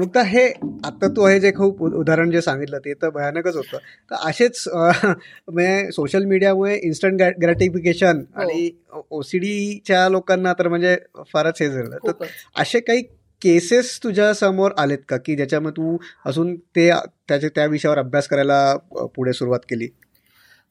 [0.00, 0.44] मुक्ता हे
[0.84, 3.78] आता तू हे जे खूप उदाहरण जे सांगितलं ते तर भयानकच होतं.
[4.10, 8.70] तर असेच म्हणजे सोशल मीडियामुळे इन्स्टंट ग्रॅटिफिकेशन आणि
[9.10, 10.96] ओसीडीच्या लोकांना तर म्हणजे
[11.32, 11.96] फारच हे झालं.
[12.06, 12.24] तर
[12.60, 13.02] असे काही
[13.42, 15.16] केसेस तुझ्या समोर आलेत का?
[15.16, 16.90] की ज्याच्यामध्ये तू अजून ते
[17.28, 18.76] त्याच्या त्या विषयावर अभ्यास करायला
[19.14, 19.86] पुढे सुरुवात केली?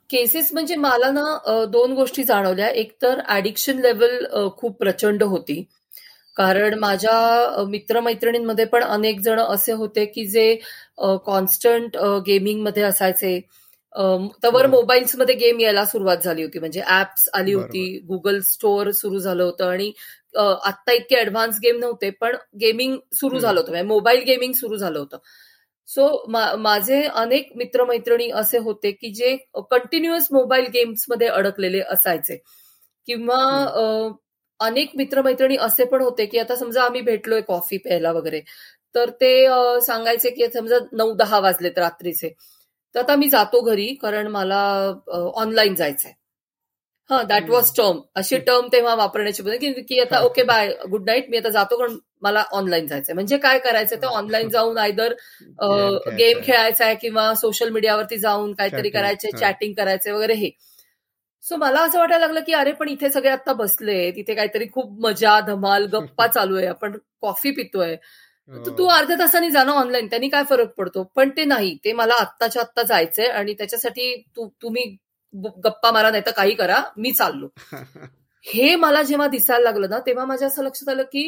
[0.09, 2.67] केसेस म्हणजे मला ना दोन गोष्टी जाणवल्या.
[2.67, 5.63] एक तर ऍडिक्शन लेवल खूप प्रचंड होती.
[6.37, 10.53] कारण माझ्या मित्रमैत्रिणींमध्ये पण अनेक जण असे होते की जे
[11.25, 13.39] कॉन्स्टंट गेमिंगमध्ये असायचे.
[14.43, 16.59] तवर मोबाईल्समध्ये गेम यायला सुरुवात झाली होती.
[16.59, 19.91] म्हणजे ऍप्स आली होती गुगल स्टोअर सुरू झालं होतं आणि
[20.37, 23.71] आत्ता इतके ऍडव्हान्स गेम नव्हते पण गेमिंग सुरू झालं होतं.
[23.71, 25.17] म्हणजे मोबाईल गेमिंग सुरू झालं होतं.
[25.89, 29.35] सो माझे अनेक मित्रमैत्रिणी असे होते की जे
[29.71, 32.37] कंटिन्युअस मोबाईल गेम्समध्ये अडकलेले असायचे.
[33.07, 33.37] किंवा
[34.59, 38.41] अनेक मित्रमैत्रिणी असे पण होते की आता समजा आम्ही भेटलोय कॉफी प्यायला वगैरे.
[38.95, 39.31] तर ते
[39.85, 42.29] सांगायचे की समजा नऊ दहा वाजलेत रात्रीचे.
[42.95, 44.61] तर आता मी जातो घरी कारण मला
[45.35, 46.11] ऑनलाईन जायचंय.
[47.09, 51.37] हा दॅट वॉज टर्म अशी टर्म तेव्हा वापरण्याची की आता ओके बाय गुड नाईट मी
[51.37, 53.13] आता जातो कारण मला ऑनलाईन जायचंय.
[53.13, 55.13] म्हणजे काय करायचं तर ऑनलाईन जाऊन आयदर
[56.17, 60.49] गेम खेळायचा आहे किंवा सोशल मीडियावरती जाऊन काहीतरी करायचंय चॅटिंग करायचंय वगैरे हे.
[61.47, 64.99] सो मला असं वाटायला लागलं की अरे पण इथे सगळे आता बसले तिथे काहीतरी खूप
[65.01, 66.67] मजा धमाल गप्पा चालू आहे.
[66.67, 67.95] आपण कॉफी पितोय.
[68.77, 71.03] तू अर्ध्या तासाने जाणं ऑनलाईन त्यांनी काय फरक पडतो?
[71.15, 71.75] पण ते नाही.
[71.85, 74.83] ते मला आत्ताच्या आत्ता जायचंय आणि त्याच्यासाठी तुम्ही
[75.63, 76.81] गप्पा मारा नाही तर काही करा.
[76.97, 77.47] मी चाललो.
[78.45, 81.23] हे मला जेव्हा दिसायला लागलं ना तेव्हा माझ्या असं लक्षात आलं की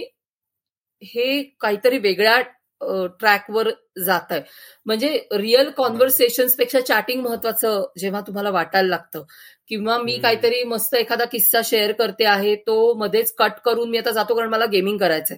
[1.01, 2.39] हे काहीतरी वेगळ्या
[3.19, 3.69] ट्रॅकवर
[4.05, 4.41] जात आहे
[4.86, 9.23] म्हणजे रिअल कॉन्व्हर्सेशनपेक्षा चॅटिंग महत्वाचं जेव्हा तुम्हाला वाटायला लागतं
[9.69, 14.12] किंवा मी काहीतरी मस्त एखादा किस्सा शेअर करते आहे तो मध्येच कट करून मी आता
[14.12, 15.38] जातो कारण मला गेमिंग करायचंय.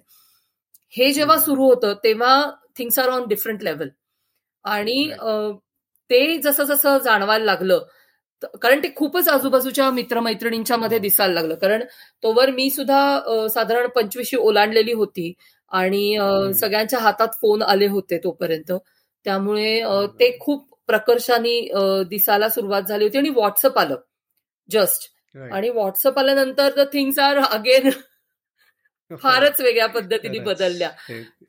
[0.93, 2.41] हे जेव्हा सुरू होतं तेव्हा
[2.77, 3.89] things are on different level
[4.65, 5.11] आणि
[6.09, 7.83] ते जसं जसं जाणवायला लागलं
[8.61, 11.55] कारण ते खूपच आजूबाजूच्या मित्रमैत्रिणींच्या मध्ये दिसायला लागलं.
[11.55, 11.83] कारण
[12.23, 15.33] तोवर मी सुद्धा साधारण पंचवीशी ओलांडलेली होती
[15.71, 18.71] आणि सगळ्यांच्या हातात फोन आले होते तोपर्यंत.
[19.25, 19.79] त्यामुळे
[20.19, 21.59] ते खूप प्रकर्षाने
[22.09, 23.95] दिसायला सुरुवात झाली होती आणि व्हॉट्सअप आलं.
[24.71, 25.09] जस्ट.
[25.51, 27.89] आणि व्हॉट्सअप आल्यानंतर द थिंग्स आर अगेन
[29.11, 30.89] फारच वेगळ्या पद्धतीने बदलल्या.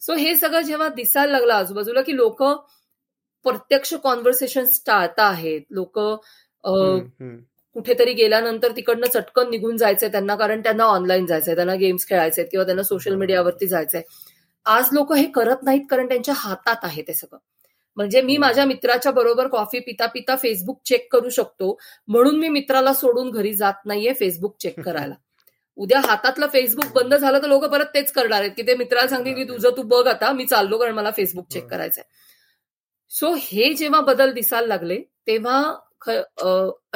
[0.01, 2.43] सो हे सगळं जेव्हा दिसायला लागलं आजूबाजूला की लोक
[3.45, 5.61] प्रत्यक्ष कॉन्व्हर्सेशन टाळता आहेत.
[5.71, 5.99] लोक
[7.77, 12.65] कुठेतरी गेल्यानंतर तिकडनं चटकन निघून जायचंय त्यांना कारण त्यांना ऑनलाईन जायचंय त्यांना गेम्स खेळायचे किंवा
[12.65, 14.03] त्यांना सोशल मीडियावरती जायचंय.
[14.67, 17.39] आज लोक हे करत नाहीत कारण त्यांच्या हातात आहे ते सगळं.
[17.97, 21.77] म्हणजे मी माझ्या मित्राच्या बरोबर कॉफी पिता पिता फेसबुक चेक करू शकतो.
[22.09, 25.15] म्हणून मी मित्राला सोडून घरी जात नाहीये फेसबुक चेक करायला.
[25.79, 29.35] उद्या हातातलं फेसबुक बंद झालं तर लोक परत तेच करणार आहेत की ते मित्राला सांगतील
[29.35, 32.05] की तुझं तू बघ आता मी चाललो कारण मला फेसबुक चेक करायचंय.
[33.11, 35.61] सो हे जेव्हा बदल दिसायला लागले तेव्हा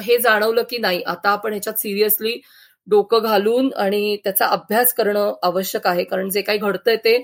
[0.03, 2.41] हे जाणवलं की नाही आता आपण ह्याच्यात सिरियसली
[2.89, 6.05] डोकं घालून आणि त्याचा अभ्यास करणं आवश्यक आहे.
[6.05, 7.17] कारण जे काही घडतंय ते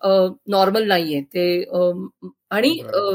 [0.00, 1.20] नॉर्मल नाहीये.
[1.22, 1.62] ते
[2.50, 2.72] आणि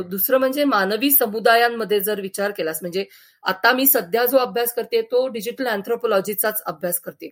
[0.09, 3.05] दुसरं म्हणजे मानवी समुदायांमध्ये जर विचार केलास म्हणजे
[3.43, 7.29] आता मी सध्या जो अभ्यास करते तो डिजिटल अँथ्रोपॉलॉजीचाच अभ्यास करते.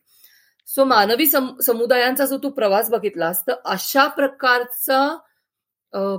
[0.68, 5.08] सो मानवी समुदायांचा जो तू प्रवास बघितलास तर अशा प्रकारचा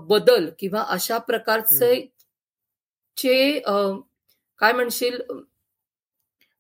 [0.09, 1.95] बदल किंवा अशा प्रकारचे
[3.17, 5.19] चे काय म्हणशील?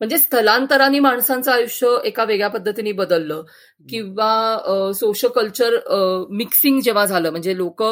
[0.00, 3.42] म्हणजे स्थलांतराने माणसांचं आयुष्य एका वेगळ्या पद्धतीने बदललं.
[3.88, 5.76] किंवा सोशल कल्चर
[6.30, 7.82] मिक्सिंग जेव्हा झालं म्हणजे लोक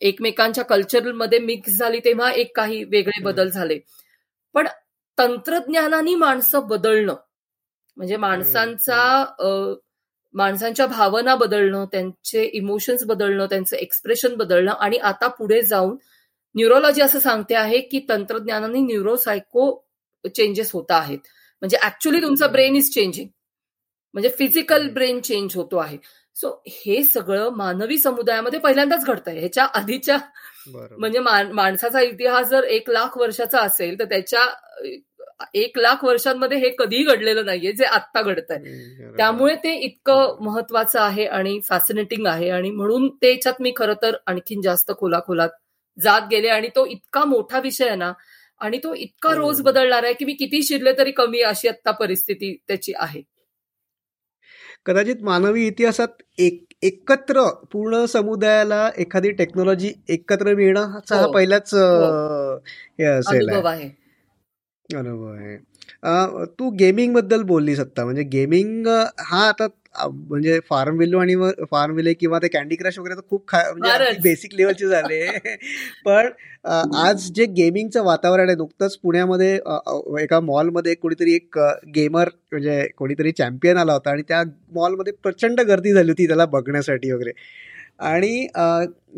[0.00, 3.78] एकमेकांच्या कल्चरमध्ये मिक्स झाली तेव्हा एक काही वेगळे बदल झाले.
[4.54, 4.66] पण
[5.18, 7.14] तंत्रज्ञानाने माणसं बदलणं
[7.96, 8.98] म्हणजे माणसांचा
[10.34, 15.96] माणसांच्या भावना बदलणं त्यांचे इमोशन्स बदलणं त्यांचं एक्सप्रेशन बदलणं आणि आता पुढे जाऊन
[16.54, 19.70] न्यूरोलॉजी असं सांगते आहे की तंत्रज्ञानाने न्यूरोसायको
[20.36, 21.18] चेंजेस होत आहेत.
[21.62, 23.28] म्हणजे ऍक्च्युली तुमचं ब्रेन इज चेंजिंग
[24.14, 25.96] म्हणजे फिजिकल ब्रेन चेंज होतो आहे.
[26.36, 29.38] सो हे सगळं मानवी समुदायामध्ये पहिल्यांदाच घडतंय.
[29.38, 30.18] ह्याच्या आधीच्या
[30.68, 34.46] म्हणजे माणसाचा इतिहास जर एक लाख वर्षाचा असेल तर त्याच्या
[35.54, 41.00] एक लाख वर्षांमध्ये हे कधीही घडलेलं नाहीये जे आत्ता घडत आहे त्यामुळे ते इतकं महत्वाचं
[41.00, 42.48] आहे आणि फॅसिनेटिंग आहे.
[42.50, 45.48] आणि म्हणून त्याच्यात मी खरं तर आणखीन जास्त खोलाखोलात
[45.98, 46.48] जात गेले.
[46.48, 48.12] आणि तो इतका मोठा विषय आहे ना
[48.60, 49.34] आणि तो इतका हो.
[49.36, 53.22] रोज बदलणार आहे की मी किती शिरले तरी कमी अशी आता परिस्थिती त्याची आहे
[54.86, 57.42] कदाचित मानवी इतिहासात एक एकत्र
[57.72, 61.30] पूर्ण समुदायाला एखादी टेक्नॉलॉजी एकत्र मिळणं हा हो.
[61.32, 61.80] पहिलाच हो.
[62.98, 63.90] अनुभव आहे
[64.88, 65.56] अनुभव आहे
[66.58, 68.86] तू गेमिंगबद्दल बोललीस आता म्हणजे गेमिंग
[69.20, 69.66] हा आता
[70.04, 71.34] म्हणजे फार्म विलो आणि
[71.70, 75.26] फार्म विले किंवा ते कॅन्डी क्रश वगैरे तर खूप म्हणजे बेसिक लेवलचे झाले.
[76.04, 76.28] पण
[76.96, 79.52] आज जे गेमिंगचं वातावरण आहे नुकतंच पुण्यामध्ये
[80.22, 81.58] एका मॉलमध्ये कोणीतरी एक
[81.94, 84.42] गेमर म्हणजे कोणीतरी चॅम्पियन आला होता आणि त्या
[84.74, 87.32] मॉलमध्ये प्रचंड गर्दी झाली होती त्याला बघण्यासाठी वगैरे.
[88.00, 88.46] आणि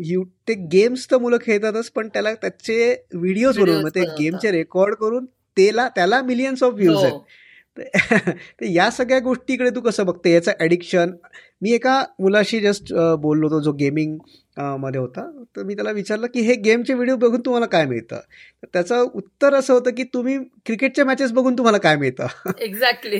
[0.05, 5.25] यू ते गेम्स तर मुलं खेळतातच पण त्याला त्याचे व्हिडिओज बनवून ते गेमचे रेकॉर्ड करून
[5.57, 7.19] त्याला त्याला मिलियन्स ऑफ व्ह्यूज आहेत.
[8.61, 11.11] तर या सगळ्या गोष्टीकडे तू कसं बघते याचं ॲडिक्शन
[11.61, 15.29] मी एका मुलाशी जस्ट बोललो होतो जो गेमिंगमध्ये होता.
[15.57, 18.19] तर मी त्याला विचारलं की हे गेमचे व्हिडिओ बघून तुम्हाला काय मिळतं?
[18.63, 22.27] तर त्याचं उत्तर असं होतं की तुम्ही क्रिकेटच्या मॅचेस बघून तुम्हाला काय मिळतं?
[22.57, 23.19] एक्झॅक्टली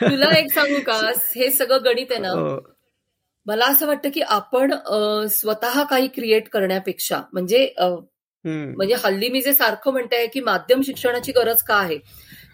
[0.00, 1.00] तुला एक सांगू का?
[1.36, 2.28] हे सगळं गणित आहे ना?
[2.28, 2.58] हो.
[3.46, 4.72] मला असं वाटतं की आपण
[5.30, 7.74] स्वतः काही क्रिएट करण्यापेक्षा म्हणजे
[8.46, 11.98] म्हणजे हल्ली मी जे सारखं म्हणते की माध्यम शिक्षणाची गरज का आहे?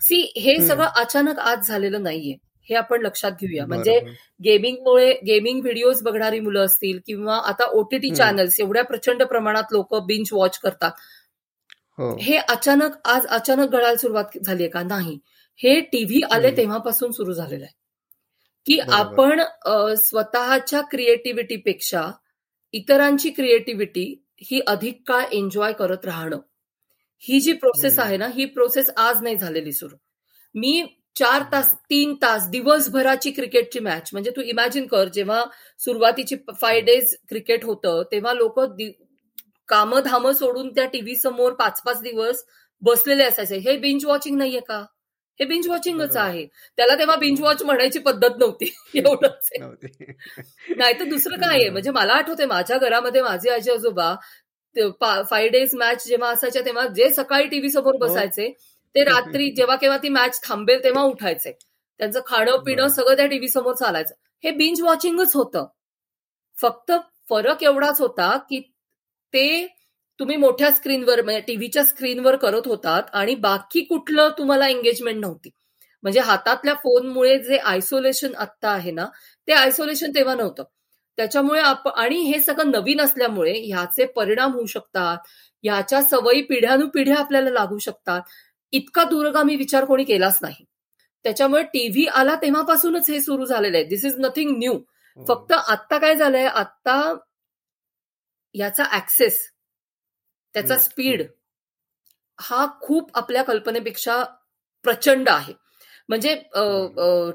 [0.01, 2.37] सी हे सगळं अचानक आज झालेलं नाहीये.
[2.69, 3.67] हे आपण लक्षात घेऊया.
[3.67, 3.99] म्हणजे
[4.45, 10.33] गेमिंगमुळे गेमिंग व्हिडिओज बघणारी मुलं असतील किंवा आता ओटीटी चॅनल्स एवढ्या प्रचंड प्रमाणात लोक बिंच
[10.33, 10.91] वॉच करतात.
[11.99, 12.17] हो.
[12.21, 14.83] हे अचानक आज अचानक घडायला सुरुवात झाली आहे का?
[14.83, 15.19] नाही.
[15.57, 17.81] हे टीव्ही आले तेव्हापासून सुरू झालेलं आहे.
[18.67, 19.41] की आपण
[19.99, 22.11] स्वतःच्या क्रिएटिव्हिटीपेक्षा
[22.73, 26.39] इतरांची क्रिएटिव्हिटी ही अधिक काळ एन्जॉय करत राहणं.
[27.23, 29.97] ही जी प्रोसेस आहे ना ही प्रोसेस आज नाही झालेली सुरू.
[30.55, 30.85] मी
[31.17, 35.45] चार तास तीन तास दिवसभराची क्रिकेटची मॅच म्हणजे तू इमॅजिन कर जेव्हा
[35.79, 38.61] सुरुवातीची फाय डेज क्रिकेट होतं तेव्हा लोक
[39.69, 42.45] कामं धामं सोडून त्या टीव्ही समोर पाच पाच दिवस
[42.83, 43.57] बसलेले असायचे.
[43.57, 44.85] हे बिंच वॉचिंग नाहीये का?
[45.41, 46.47] हे बिंच वॉचिंगच आहे.
[46.77, 48.73] त्याला तेव्हा बिंच वॉच म्हणायची पद्धत नव्हती.
[48.95, 49.49] एवढंच
[50.77, 51.69] नाही तर दुसरं काय आहे?
[51.69, 54.15] म्हणजे मला आठवते माझ्या घरामध्ये माझे आजी आजोबा
[55.31, 57.99] फाय डेज मॅच जेव्हा असायच्या तेव्हा जे सकाळी टीव्ही समोर हो.
[57.99, 58.51] बसायचे
[58.95, 61.53] ते रात्री जेव्हा केव्हा ती मॅच थांबेल तेव्हा उठायचे.
[62.01, 64.15] त्यांचं खाणं पिणं सगळं त्या टीव्ही समोर चालायचं.
[64.45, 65.67] हे बिंच वॉचिंगच होतं.
[66.57, 66.93] फक्त
[67.31, 68.61] फरक एवढाच होता की
[69.35, 69.47] ते
[70.23, 75.51] तुम्ही मोठ्या स्क्रीनवर म्हणजे टीव्हीच्या स्क्रीनवर करत होतात आणि बाकी कुठलं तुम्हाला एंगेजमेंट नव्हती.
[76.03, 79.07] म्हणजे हातातल्या फोनमुळे जे आयसोलेशन आत्ता आहे ना
[79.49, 80.65] ते आयसोलेशन तेव्हा नव्हतं.
[81.19, 85.19] त्याच्यामुळे आणि हे सगळं नवीन असल्यामुळे ह्याचे परिणाम होऊ शकतात.
[85.65, 88.21] ह्याच्या सवयी पिढ्यानुपिढ्या आपल्याला लागू शकतात.
[88.73, 90.65] इतका दूरगामी विचार कोणी केलाच नाही.
[91.25, 93.87] त्याच्यामुळे टीव्ही आला तेव्हापासूनच हे सुरू झालेलं आहे.
[93.87, 94.79] दिस इज नथिंग न्यू
[95.19, 96.47] फक्त आत्ता काय झालंय?
[96.47, 97.15] आत्ता
[98.55, 99.52] याचा ऍक्सेस
[100.55, 101.23] त्याचा स्पीड
[102.39, 104.23] हा खूप आपल्या कल्पनेपेक्षा
[104.85, 105.53] प्रचंड आहे.
[106.09, 106.35] म्हणजे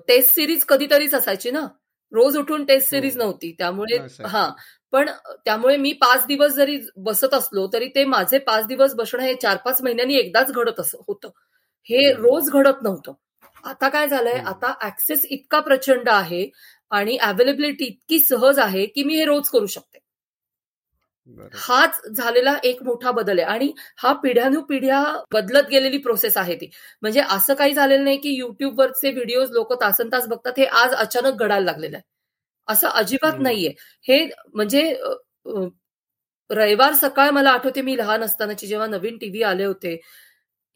[0.08, 1.66] टेस्ट सिरीज कधीतरीच असायची ना?
[2.12, 3.24] रोज उठून टेस्ट सिरीज हो.
[3.24, 3.52] नव्हती.
[3.58, 4.50] त्यामुळे हा.
[4.94, 5.10] पण
[5.46, 9.58] त्यामुळे मी पाच दिवस जरी बसत असलो तरी ते माझे पाच दिवस बसणं हे चार
[9.66, 11.30] पाच महिन्यांनी एकदाच घडत असं होतं.
[11.90, 13.14] हे रोज घडत नव्हतं.
[13.64, 14.38] आता काय झालंय?
[14.38, 16.50] आता ऍक्सेस इतका प्रचंड आहे
[16.92, 20.00] आणि अवेलेबिलिटी इतकी सहज आहे की मी हे रोज करू शकते.
[21.58, 23.48] हाच झालेला एक मोठा बदल आहे.
[23.48, 26.70] आणि हा पिढ्यानुपिढ्या बदलत गेलेली प्रोसेस आहे ती.
[27.02, 31.40] म्हणजे असं काही झालेलं नाही की युट्यूबवरचे व्हिडिओज लोक तासन तास बघतात हे आज अचानक
[31.40, 32.04] घडायला लागलेलं आहे.
[32.68, 33.74] असं अजिबात नाहीये.
[34.06, 34.94] हे म्हणजे
[36.50, 39.96] रविवार सकाळ मला आठवते मी लहान असतानाची जेव्हा नवीन टीव्ही आले होते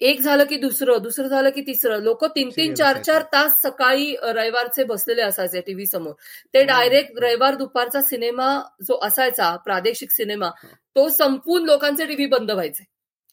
[0.01, 1.99] एक झालं की दुसरं दुसरं झालं की तिसरं.
[2.03, 6.13] लोक तीन तीन चार चार तास सकाळी रविवारचे बसलेले असायचे टीव्ही समोर.
[6.53, 8.47] ते डायरेक्ट रविवार दुपारचा सिनेमा
[8.87, 10.49] जो असायचा प्रादेशिक सिनेमा
[10.95, 12.83] तो संपून लोकांचे टीव्ही बंद व्हायचे.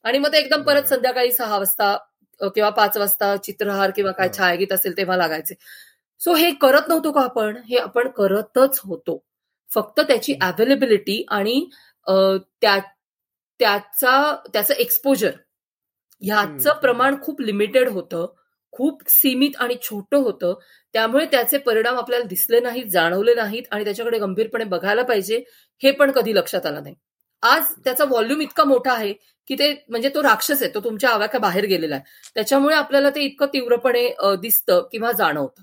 [0.04, 1.96] आणि मग ते एकदम परत संध्याकाळी सहा वाजता
[2.40, 5.54] किंवा पाच वाजता चित्रहार किंवा काय छायागीत असेल तेव्हा लागायचे.
[6.20, 7.56] सो हे करत नव्हतो का आपण?
[7.68, 9.22] हे आपण करतच होतो.
[9.70, 11.64] फक्त त्याची अवेलेबिलिटी आणि
[12.62, 15.30] त्याचा त्याचं एक्सपोजर
[16.22, 18.26] ह्याचं प्रमाण खूप लिमिटेड होतं
[18.72, 20.54] खूप सीमित आणि छोटं होतं.
[20.94, 25.42] त्यामुळे त्याचे परिणाम आपल्याला दिसले नाहीत जाणवले नाहीत आणि त्याच्याकडे गंभीरपणे बघायला पाहिजे
[25.80, 26.94] हे पण कधी लक्षात आलं नाही.
[27.42, 29.12] आज त्याचा व्हॉल्यूम इतका मोठा आहे
[29.48, 32.04] की ते म्हणजे तो राक्षस आहे तो तुमच्या आवाक्या बाहेर गेलेला आहे.
[32.36, 34.08] त्याच्यामुळे आपल्याला ते इतकं तीव्रपणे
[34.42, 35.62] दिसतं किंवा जाणवतं.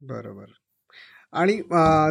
[0.00, 0.59] बरोबर.
[1.32, 1.56] आणि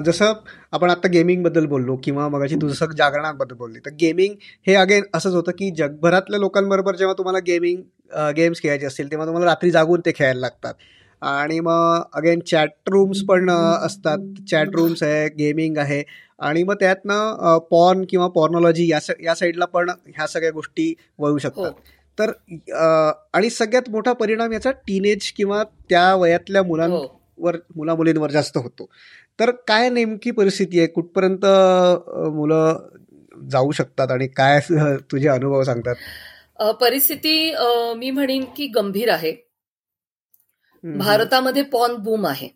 [0.06, 0.34] जसं
[0.72, 4.36] आपण आता गेमिंगबद्दल बोललो किंवा मगाशी तू जसं जागरणाबद्दल बोलली तर गेमिंग
[4.68, 7.82] हे अगेन असंच होतं की जगभरातल्या लोकांबरोबर जेव्हा तुम्हाला गेमिंग
[8.36, 10.74] गेम्स खेळायचे असतील तेव्हा तुम्हाला रात्री जागून ते खेळायला लागतात
[11.22, 16.04] आणि मग अगेन चॅट रूम्स पण असतात चॅट रूम्स आहे गेमिंग आहे
[16.40, 21.66] आणि मग त्यातनं पॉर्न किंवा पॉर्नॉलॉजी या या साईडला पण ह्या सगळ्या गोष्टी वळू शकतात
[21.66, 21.80] हो.
[22.18, 22.32] तर
[23.34, 27.19] आणि सगळ्यात मोठा परिणाम याचा टीनेज किंवा त्या वयातल्या हो.
[27.40, 28.90] वर मुला मुलींवर जास्त होतो.
[29.40, 30.88] तर काय नेमकी परिस्थिती आहे?
[30.88, 31.46] कुठपर्यंत
[32.36, 32.88] मुलं
[33.50, 34.60] जाऊ शकतात आणि काय
[35.12, 35.96] तुझे अनुभव सांगतात?
[36.82, 37.54] परिस्थिती
[37.98, 39.34] मी म्हणेन की गंभीर आहे.
[40.84, 42.48] भारतामध्ये पॉन बूम आहे.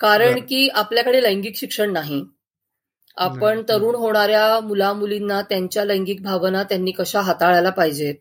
[0.00, 2.24] कारण की आपल्याकडे लैंगिक शिक्षण नाही.
[3.16, 8.14] आपण तरुण होणाऱ्या मुला मुलींना त्यांच्या लैंगिक भावना त्यांनी कशा हाताळायला पाहिजेत?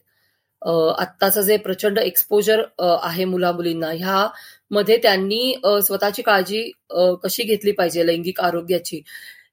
[0.98, 4.28] आत्ताचं जे प्रचंड एक्सपोजर आहे मुला मुलींना ह्या
[4.71, 5.54] मध्ये त्यांनी
[5.86, 6.69] स्वतःची काळजी
[7.23, 9.01] कशी घेतली पाहिजे लैंगिक आरोग्याची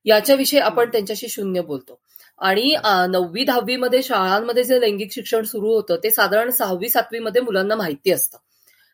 [0.06, 2.00] याच्याविषयी आपण त्यांच्याशी शून्य बोलतो.
[2.38, 2.74] आणि
[3.08, 7.76] नववी दहावी मध्ये शाळांमध्ये जे लैंगिक शिक्षण सुरू होतं ते साधारण सहावी सातवी मध्ये मुलांना
[7.76, 8.38] माहिती असतं.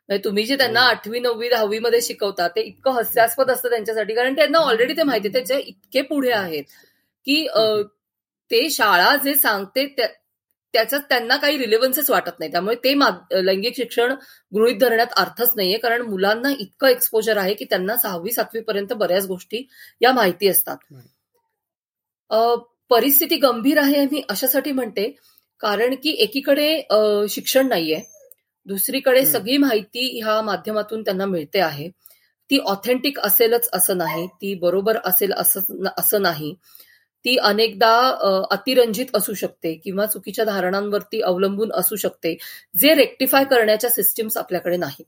[0.09, 0.87] म्हणजे तुम्ही जे त्यांना हो.
[0.87, 5.29] आठवी नववी दहावी मध्ये शिकवता ते इतकं हास्यास्पद असतं त्यांच्यासाठी कारण त्यांना ऑलरेडी ते माहिती
[5.29, 6.65] त्याचे इतके पुढे आहेत
[7.27, 7.47] की
[8.51, 9.87] ते शाळा जे सांगते
[10.75, 12.51] त्याचा त्यांना काही रिलेव्हन्सच वाटत नाही.
[12.53, 12.95] त्यामुळे ते
[13.47, 14.15] लैंगिक शिक्षण
[14.53, 15.79] गृहित धरण्यात अर्थच नाहीये.
[15.79, 19.67] कारण मुलांना इतकं एक्सपोजर आहे की त्यांना सहावी सातवी पर्यंत बऱ्याच गोष्टी
[20.01, 20.77] या माहिती असतात.
[22.91, 25.11] परिस्थिती गंभीर आहे मी अशासाठी म्हणते
[25.61, 26.69] कारण की एकीकडे
[27.31, 28.01] शिक्षण नाहीये.
[28.67, 31.89] दुसरीकडे सगळी माहिती ह्या माध्यमातून त्यांना मिळते आहे.
[32.51, 34.27] ती ऑथेंटिक असेलच असं नाही.
[34.27, 36.55] ती बरोबर असेल असं नाही.
[37.29, 37.95] ती अनेकदा
[38.51, 42.37] अतिरंजित असू शकते किंवा चुकीच्या धारणांवरती अवलंबून असू शकते
[42.75, 45.05] जे रेक्टिफाय करण्याच्या सिस्टीम्स आपल्याकडे नाहीत.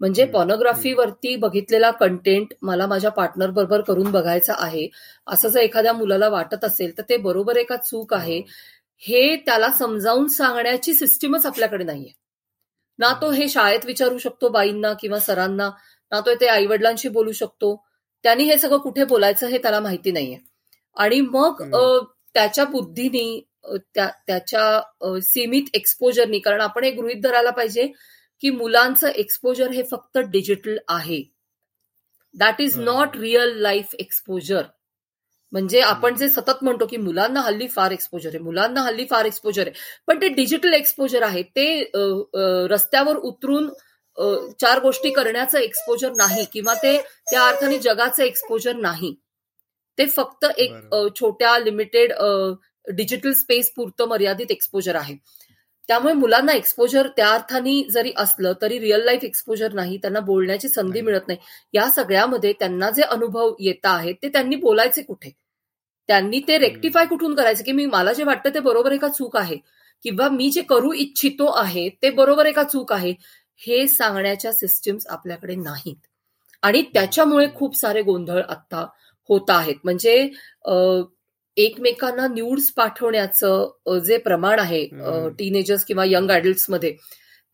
[0.00, 4.88] म्हणजे पॉनोग्राफीवरती बघितलेला कंटेंट मला माझ्या पार्टनर बरोबर करून बघायचा आहे
[5.26, 8.40] असं जर एखाद्या मुलाला वाटत असेल तर ते बरोबर एका चूक आहे.
[9.02, 9.36] हे.
[9.36, 12.12] त्याला समजावून सांगण्याची सिस्टीमच आपल्याकडे नाहीये.
[12.98, 15.70] ना तो हे शाळेत विचारू शकतो बाईंना किंवा सरांना
[16.12, 17.76] ना तो ते आईवडिलांशी बोलू शकतो.
[18.24, 20.38] त्यांनी हे सगळं कुठे बोलायचं हे त्याला माहिती नाहीये.
[20.96, 21.62] आणि मग
[22.34, 23.40] त्याच्या बुद्धीनी
[23.96, 27.86] त्याच्या सीमित एक्सपोजरनी कारण आपण हे गृहित धरायला पाहिजे
[28.42, 31.22] की मुलांचं एक्सपोजर हे फक्त डिजिटल आहे.
[32.34, 34.62] That is not real life exposure
[35.52, 39.66] म्हणजे आपण जे सतत म्हणतो की मुलांना हल्ली फार एक्सपोजर आहे मुलांना हल्ली फार एक्सपोजर
[39.66, 41.42] आहे पण ते डिजिटल एक्सपोजर आहे.
[41.42, 41.90] ते
[42.70, 43.68] रस्त्यावर उतरून
[44.60, 46.96] चार गोष्टी करण्याचं एक्सपोजर नाही किंवा ते
[47.30, 49.14] त्या अर्थाने जगाचं एक्सपोजर नाही.
[49.98, 50.72] ते फक्त एक
[51.20, 52.12] छोट्या लिमिटेड
[52.86, 55.14] डिजिटल स्पेस पुरतं मर्यादित एक्सपोजर आहे.
[55.88, 61.00] त्यामुळे मुलांना एक्सपोजर त्या अर्थाने जरी असलं तरी रिअल लाईफ एक्सपोजर नाही त्यांना बोलण्याची संधी
[61.00, 61.38] मिळत नाही.
[61.74, 65.30] या सगळ्यामध्ये त्यांना जे अनुभव येत आहेत ते त्यांनी बोलायचे कुठे?
[66.08, 67.64] त्यांनी ते रेक्टिफाय कुठून करायचं?
[67.64, 69.56] की मी मला जे वाटतं ते बरोबर एका चूक आहे.
[70.04, 73.14] किंवा मी जे करू इच्छितो आहे ते बरोबर एका चूक आहे.
[73.60, 75.96] हे सांगण्याच्या सिस्टीम्स आपल्याकडे नाहीत.
[76.62, 78.86] आणि त्याच्यामुळे खूप सारे गोंधळ आता
[79.28, 79.74] होत आहेत.
[79.84, 80.14] म्हणजे
[81.56, 84.84] एकमेकांना न्यूड्स पाठवण्याचं जे प्रमाण आहे
[85.38, 86.96] टीनेजर्स किंवा यंगमध्ये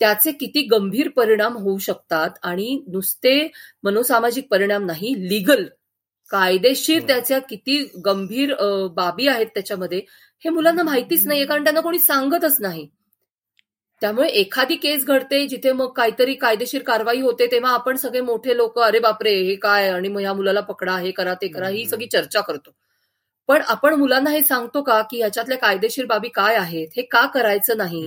[0.00, 3.37] त्याचे किती गंभीर परिणाम होऊ शकतात आणि नुसते
[3.85, 5.64] मनोसामाजिक परिणाम नाही लिगल
[6.30, 8.54] कायदेशीर त्याच्या किती गंभीर
[8.96, 9.98] बाबी आहेत त्याच्यामध्ये
[10.44, 12.87] हे मुलांना माहितीच नाहीये कारण त्यांना कोणी सांगतच नाही.
[14.02, 18.78] त्यामुळे एखादी केस घडते जिथे मग काहीतरी कायदेशीर कारवाई होते तेव्हा आपण सगळे मोठे लोक
[18.80, 19.88] अरे बापरे हे काय?
[19.90, 22.70] आणि मग ह्या मुलाला पकडा हे करा ते करा ही सगळी चर्चा करतो.
[23.48, 26.88] पण आपण मुलांना हे सांगतो का की ह्याच्यातल्या कायदेशीर बाबी काय आहेत?
[26.96, 28.02] हे का करायचं नाही?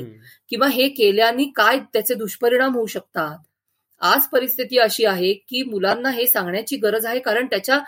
[0.49, 3.37] किंवा हे केल्याने काय त्याचे दुष्परिणाम होऊ शकतात?
[4.01, 7.79] आज परिस्थिती अशी आहे की मुलांना हे सांगण्याची गरज आहे कारण त्याच्या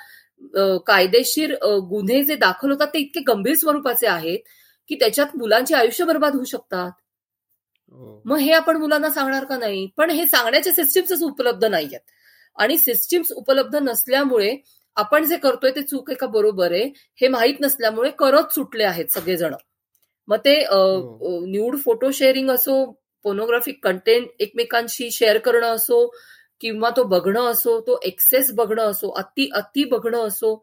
[0.88, 1.54] कायदेशीर
[1.90, 4.40] गुन्हे जे दाखल होतात ते इतके गंभीर स्वरूपाचे आहेत
[4.90, 6.92] की त्याच्यात मुलांचे आयुष्य बर्बाद होऊ शकतात.
[8.26, 9.88] मग हे आपण मुलांना सांगणार का नाही?
[9.98, 12.00] पण हे सांगण्याचे सिस्टीम्सच उपलब्ध नाहीयेत.
[12.58, 14.56] आणि सिस्टीम्स उपलब्ध नसल्यामुळे
[14.98, 16.84] आपण जे करतोय ते चूक आहे का बरोबर आहे?
[17.22, 19.54] हे माहीत नसल्यामुळे करत सुटले आहेत सगळेजण.
[20.28, 20.56] मग ते
[21.52, 22.84] न्यूड फोटो शेअरिंग असो
[23.26, 26.06] पोनोग्राफिक कंटेंट एकमेकांशी शेअर करणं असो
[26.62, 30.54] किंवा तो बघणं असो तो एक्सेस बघणं असो अति अति बघणं असो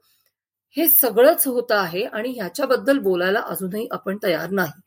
[0.76, 4.80] हे सगळंच होतं आहे आणि ह्याच्याबद्दल बोलायला अजूनही आपण तयार नाही.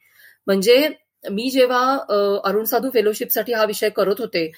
[0.47, 0.88] म्हणजे
[1.32, 1.82] मी जेव्हा
[2.44, 4.52] अरुण साधू फेलोशिपसाठी हा विषय करत होते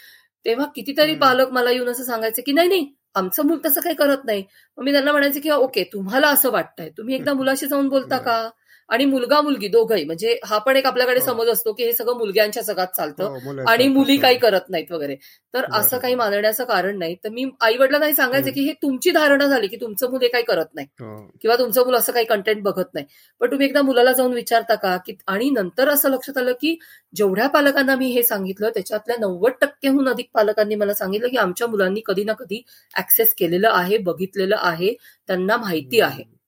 [0.46, 4.26] तेव्हा कितीतरी पालक मला येऊन असं सांगायचे की नाही नाही आमचं मूल तसं काही करत
[4.26, 4.44] नाही.
[4.78, 6.90] मग मी त्यांना म्हणायचे की ओके तुम्हाला असं वाटतंय.
[6.90, 8.50] तुम्ही एकदा मुलाशी जाऊन बोलता का?
[8.90, 10.04] आणि मुलगा मुलगी दोघही.
[10.04, 11.26] म्हणजे हा पण एक आपल्याकडे हो.
[11.26, 15.16] समज असतो की हे सगळं मुलग्यांच्या जगात चालतं हो, आणि मुली काही करत नाहीत वगैरे.
[15.54, 17.16] तर असं काही मानण्याचं कारण नाही.
[17.16, 20.44] तर मी आई वडिलांनाही सांगायचं की हे तुमची धारणा झाली की तुमचं मुल हे काही
[20.44, 20.88] करत नाही.
[21.00, 21.18] हो.
[21.42, 23.06] किंवा तुमचं मुलं असं काही कंटेंट बघत नाही.
[23.42, 26.76] पण तुम्ही एकदा मुलाला जाऊन विचारता का की आणि नंतर असं लक्षात आलं की
[27.16, 32.02] जेवढ्या पालकांना मी हे सांगितलं त्याच्यातल्या नव्वद टक्केहून अधिक पालकांनी मला सांगितलं की आमच्या मुलांनी
[32.06, 32.62] कधी ना कधी
[32.94, 34.94] ऍक्सेस केलेलं आहे बघितलेलं आहे
[35.30, 36.39] त्यांना माहिती आहे.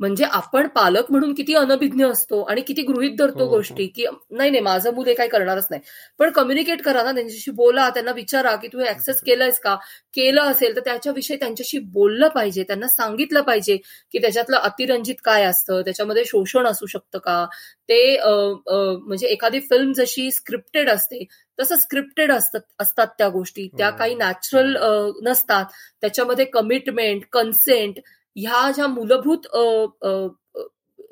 [0.00, 3.50] म्हणजे आपण पालक म्हणून किती अनभिज्ञ असतो आणि किती गृहित धरतो हो, हो.
[3.50, 5.82] गोष्टी की नाही नाही माझं मुल हे काही करणारच नाही.
[6.18, 9.74] पण कम्युनिकेट करा ना त्यांच्याशी बोला त्यांना विचारा की तू ऍक्सेस केलंयस का?
[10.14, 13.76] केलं असेल तर त्याच्याविषयी त्यांच्याशी बोललं पाहिजे त्यांना सांगितलं पाहिजे
[14.12, 17.44] की त्याच्यातलं अतिरंजित काय असतं त्याच्यामध्ये शोषण असू शकतं का?
[17.88, 21.24] ते म्हणजे एखादी फिल्म जशी स्क्रिप्टेड असते
[21.58, 23.68] तसं स्क्रिप्टेड असतात असतात त्या गोष्टी.
[23.78, 23.96] त्या हो.
[23.98, 24.76] काही नॅचरल
[25.22, 25.64] नसतात.
[26.00, 28.00] त्याच्यामध्ये कमिटमेंट कन्सेंट
[28.36, 29.46] ह्या ज्या मूलभूत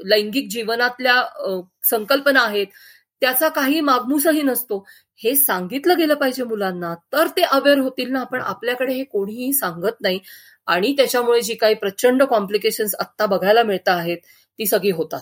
[0.07, 1.23] लैंगिक जीवनातल्या
[1.85, 2.67] संकल्पना आहेत
[3.23, 4.85] त्याचा काही मागमूसही नसतो.
[5.21, 8.23] हे सांगितलं गेलं पाहिजे मुलांना तर ते अवेअर होतील ना.
[8.25, 10.19] पण आपल्याकडे हे कोणीही सांगत नाही.
[10.69, 14.19] आणि त्याच्यामुळे जी काही प्रचंड कॉम्प्लिकेशन्स आत्ता बघायला मिळत आहेत
[14.59, 15.21] ती सगळी होतात.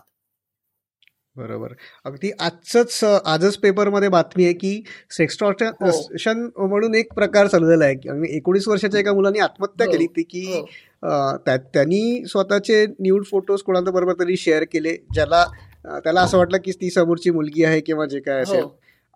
[1.36, 1.72] बरोबर.
[2.04, 6.66] अगदी आजच आजच पेपरमध्ये बातमी आहे की सेक्स्टॉर्शन हो.
[6.66, 7.94] म्हणून एक प्रकार चाललेला आहे.
[7.96, 9.92] की एकोणीस वर्षाच्या एका मुलांनी आत्महत्या हो.
[9.92, 10.62] केली ती की
[11.02, 11.36] हो.
[11.46, 15.44] त्यांनी स्वतःचे न्यूड फोटोज कोणाच्या बरोबर तरी शेअर केले ज्याला
[15.84, 18.64] त्याला असं वाटलं की ती समोरची मुलगी आहे किंवा जे काय असेल.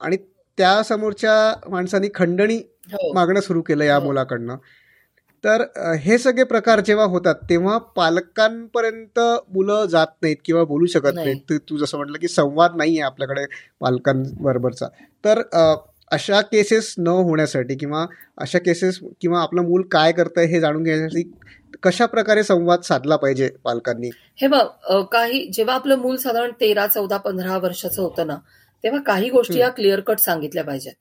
[0.01, 0.16] आणि
[0.59, 2.59] त्या समोरच्या माणसांनी खंडणी
[3.14, 4.57] मागणं सुरू केलं या मुलाकडनं.
[5.45, 5.62] तर
[6.01, 9.18] हे सगळे प्रकार जेव्हा होतात तेव्हा पालकांपर्यंत
[9.55, 11.53] मुलं जात नाहीत किंवा बोलू शकत नाहीत.
[11.70, 13.45] तू जसं म्हटलं की संवाद नाही आहे आपल्याकडे
[13.80, 14.89] पालकांबरोबरचा.
[15.24, 15.43] तर
[16.14, 18.04] अशा केसेस न होण्यासाठी किंवा
[18.38, 21.30] अशा केसेस किंवा आपलं मूल काय करतंय हे जाणून घेण्यासाठी
[21.82, 24.10] कशा प्रकारे संवाद साधला पाहिजे पालकांनी?
[24.36, 24.66] हे बघ
[25.12, 28.36] काही जेव्हा आपलं मूल साधारण तेरा चौदा पंधरा वर्षाचं होतं ना
[28.84, 30.92] तेव्हा काही गोष्टी या क्लिअर कट सांगितल्या पाहिजेत.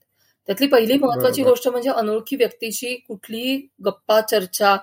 [0.48, 4.76] त्यातली पहिली महत्वाची गोष्ट म्हणजे अनोळखी व्यक्तीची कुठलीही गप्पा चर्चा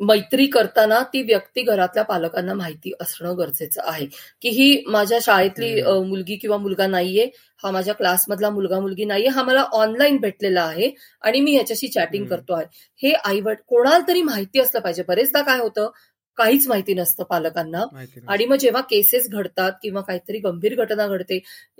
[0.00, 4.06] मैत्री करताना ती व्यक्ती घरातल्या पालकांना माहिती असणं गरजेचं आहे.
[4.42, 7.28] की ही माझ्या शाळेतली मुलगी किंवा मुलगा नाहीये
[7.64, 10.90] हा माझ्या क्लासमधला मुलगा मुलगी नाहीये हा मला ऑनलाईन भेटलेला आहे
[11.22, 12.66] आणि मी ह्याच्याशी चॅटिंग करतो आहे
[13.02, 15.02] हे आईवड कोणाला तरी माहिती असलं पाहिजे.
[15.08, 15.90] बरेचदा काय होतं
[16.38, 17.82] काहीच माहिती नसतं पालकांना.
[18.28, 21.38] आणि मग जेव्हा केसेस घडतात किंवा काहीतरी गंभीर घटना घडते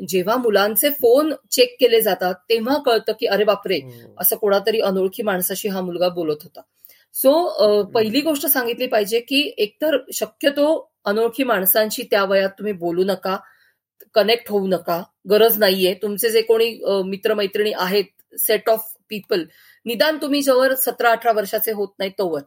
[0.08, 4.14] जेव्हा मुलांचे फोन चेक केले जातात तेव्हा कळतं की अरे बापरे हो.
[4.20, 6.60] असं कोणातरी अनोळखी माणसाशी हा मुलगा बोलत होता.
[7.14, 7.32] सो
[7.94, 10.66] पहिली गोष्ट सांगितली पाहिजे की एकतर शक्यतो
[11.06, 13.36] अनोळखी माणसांशी त्या वयात तुम्ही बोलू नका
[14.14, 15.94] कनेक्ट होऊ नका गरज नाहीये.
[16.02, 16.70] तुमचे जे कोणी
[17.06, 18.04] मित्रमैत्रिणी आहेत
[18.38, 19.44] सेट ऑफ पीपल
[19.86, 22.40] निदान तुम्ही जवळ सतरा अठरा वर्षाचे होत नाही तोवर.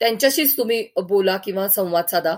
[0.00, 2.36] त्यांच्याशीच तुम्ही बोला किंवा संवाद साधा.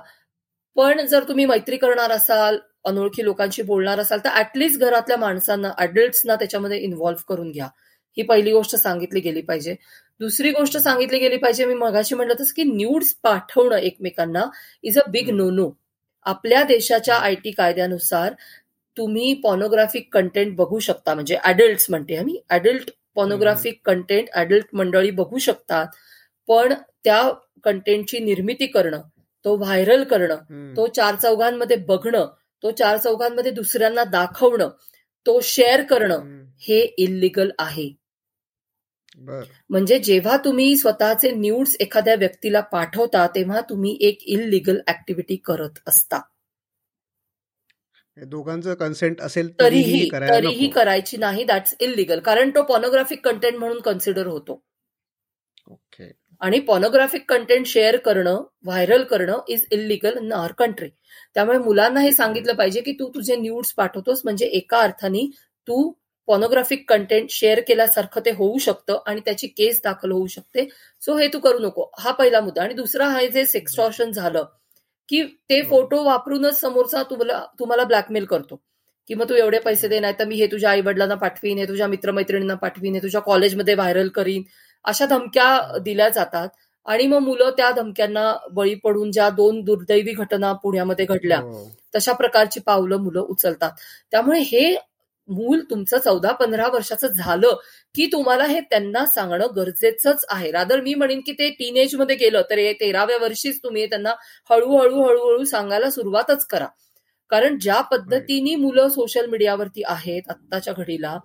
[0.76, 6.34] पण जर तुम्ही मैत्री करणार असाल अनोळखी लोकांशी बोलणार असाल तर ऍटलिस्ट घरातल्या माणसांना अडल्ट्सना
[6.36, 7.68] त्याच्यामध्ये इन्व्हॉल्व्ह करून घ्या.
[8.16, 9.74] ही पहिली गोष्ट सांगितली गेली पाहिजे.
[10.20, 14.44] दुसरी गोष्ट सांगितली गेली पाहिजे मी मगाशी म्हटलं तसं की न्यूड्स पाठवणं एकमेकांना
[14.84, 15.70] is a big no no
[16.26, 18.32] आपल्या देशाच्या आय टी कायद्यानुसार
[18.96, 25.38] तुम्ही पॉनोग्राफिक कंटेंट बघू शकता म्हणजे अडल्ट म्हणते मी अडल्ट पॉनोग्राफिक कंटेंट अडल्ट मंडळी बघू
[25.38, 25.86] शकतात.
[26.48, 26.72] पण
[27.04, 27.20] त्या
[27.64, 29.00] कंटेंटची निर्मिती करणं
[29.44, 30.36] तो व्हायरल करणं
[30.76, 32.26] तो चार चौघांमध्ये बघणं
[32.62, 34.68] तो चार चौघांमध्ये दुसऱ्यांना दाखवणं
[35.26, 36.24] तो शेअर करणं
[36.62, 37.88] हे इलिगल आहे.
[39.18, 46.20] म्हणजे जेव्हा तुम्ही स्वतःचे न्यूड्स एखाद्या व्यक्तीला पाठवता तेव्हा तुम्ही एक इलिगल ऍक्टिव्हिटी करत असता.
[48.16, 54.26] दोघांचं कन्सेंट असेल तरीही तरीही करायची नाही दॅट्स इलिगल कारण तो पॉनोग्राफिक कंटेंट म्हणून कन्सिडर
[54.26, 54.62] होतो.
[55.66, 56.10] ओके.
[56.40, 60.88] आणि पॉनोग्राफिक कंटेंट शेअर करणं व्हायरल करणं is illegal in our country
[61.36, 65.26] त्यामुळे मुलांना हे सांगितलं पाहिजे की तू तुझे न्यूड्स पाठवतोस म्हणजे एका अर्थाने
[65.66, 65.92] तू
[66.28, 70.68] पॉनोग्राफिक कंटेंट शेअर केल्यासारखं ते होऊ शकतं आणि त्याची केस दाखल होऊ शकते.
[71.02, 71.90] सो हे तू करू नको.
[71.98, 72.62] हा पहिला मुद्दा.
[72.62, 74.44] आणि दुसरा हा जे सेक्स्टॉर्शन झालं
[75.08, 78.60] की ते फोटो वापरूनच समोरचा तुम्हाला तुम्हाला ब्लॅकमेल करतो.
[79.08, 81.66] की मग तू एवढे पैसे दे नाही तर मी हे तुझ्या आई वडिलांना पाठवीन हे
[81.68, 84.42] तुझ्या मित्रमैत्रिणींना पाठवीन हे तुझ्या कॉलेजमध्ये व्हायरल करीन.
[84.84, 86.48] अशा धमक्या दिल्या जातात.
[86.86, 91.70] आणि मग मुलं त्या धमक्यांना बळी पडून ज्या दोन दुर्दैवी घटना पुण्यामध्ये घडल्या हो.
[91.96, 93.70] तशा प्रकारची पावलं मुलं उचलतात.
[94.10, 94.76] त्यामुळे हे
[95.28, 97.56] मूल तुमचं चौदा पंधरा वर्षाचं झालं
[97.94, 100.50] की तुम्हाला हे त्यांना सांगणं गरजेचंच आहे.
[100.50, 104.14] रादर मी म्हणेन की ते टीनेजमध्ये गेलं तर तेराव्या वर्षीच तुम्ही त्यांना
[104.50, 106.66] हळूहळू हळूहळू सांगायला सुरुवातच करा.
[107.30, 111.18] कारण ज्या पद्धतीने मुलं सोशल मीडियावरती आहेत आत्ताच्या घडीला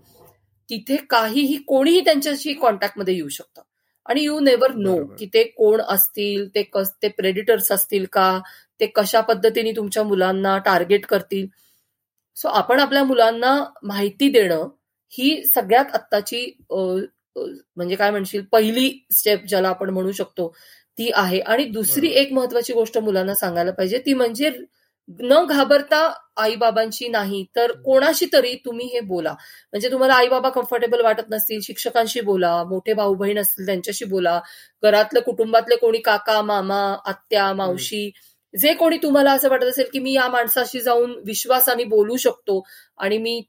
[0.70, 3.62] तिथे काहीही कोणीही त्यांच्याशी कॉन्टॅक्टमध्ये येऊ शकतं.
[4.06, 8.40] आणि यू नेवर नो की ते कोण असतील ते कस ते प्रेडिटर्स असतील का
[8.80, 11.48] ते कशा पद्धतीने तुमच्या मुलांना टार्गेट करतील.
[12.38, 14.68] सो आपण आपल्या मुलांना माहिती देणं
[15.14, 20.54] ही सगळ्यात आत्ताची म्हणजे काय म्हणशील पहिली स्टेप ज्याला आपण म्हणू शकतो
[20.98, 21.40] ती आहे.
[21.42, 24.50] आणि दुसरी एक महत्वाची गोष्ट मुलांना सांगायला पाहिजे ती म्हणजे
[25.10, 25.98] न घाबरता
[26.38, 29.32] आईबाबांशी नाही तर कोणाशी तरी तुम्ही हे बोला.
[29.74, 34.40] म्हणजे तुम्हाला आई बाबा कम्फर्टेबल वाटत नसतील शिक्षकांशी बोला मोठे भाऊ बहीण असतील त्यांच्याशी बोला
[34.84, 38.10] घरातले कुटुंबातले कोणी काका मामा आत्या मावशी
[38.54, 42.62] जे कोणी तुम्हाला असं वाटत असेल की मी या माणसाशी जाऊन विश्वासाने बोलू शकतो
[43.00, 43.42] आणि मी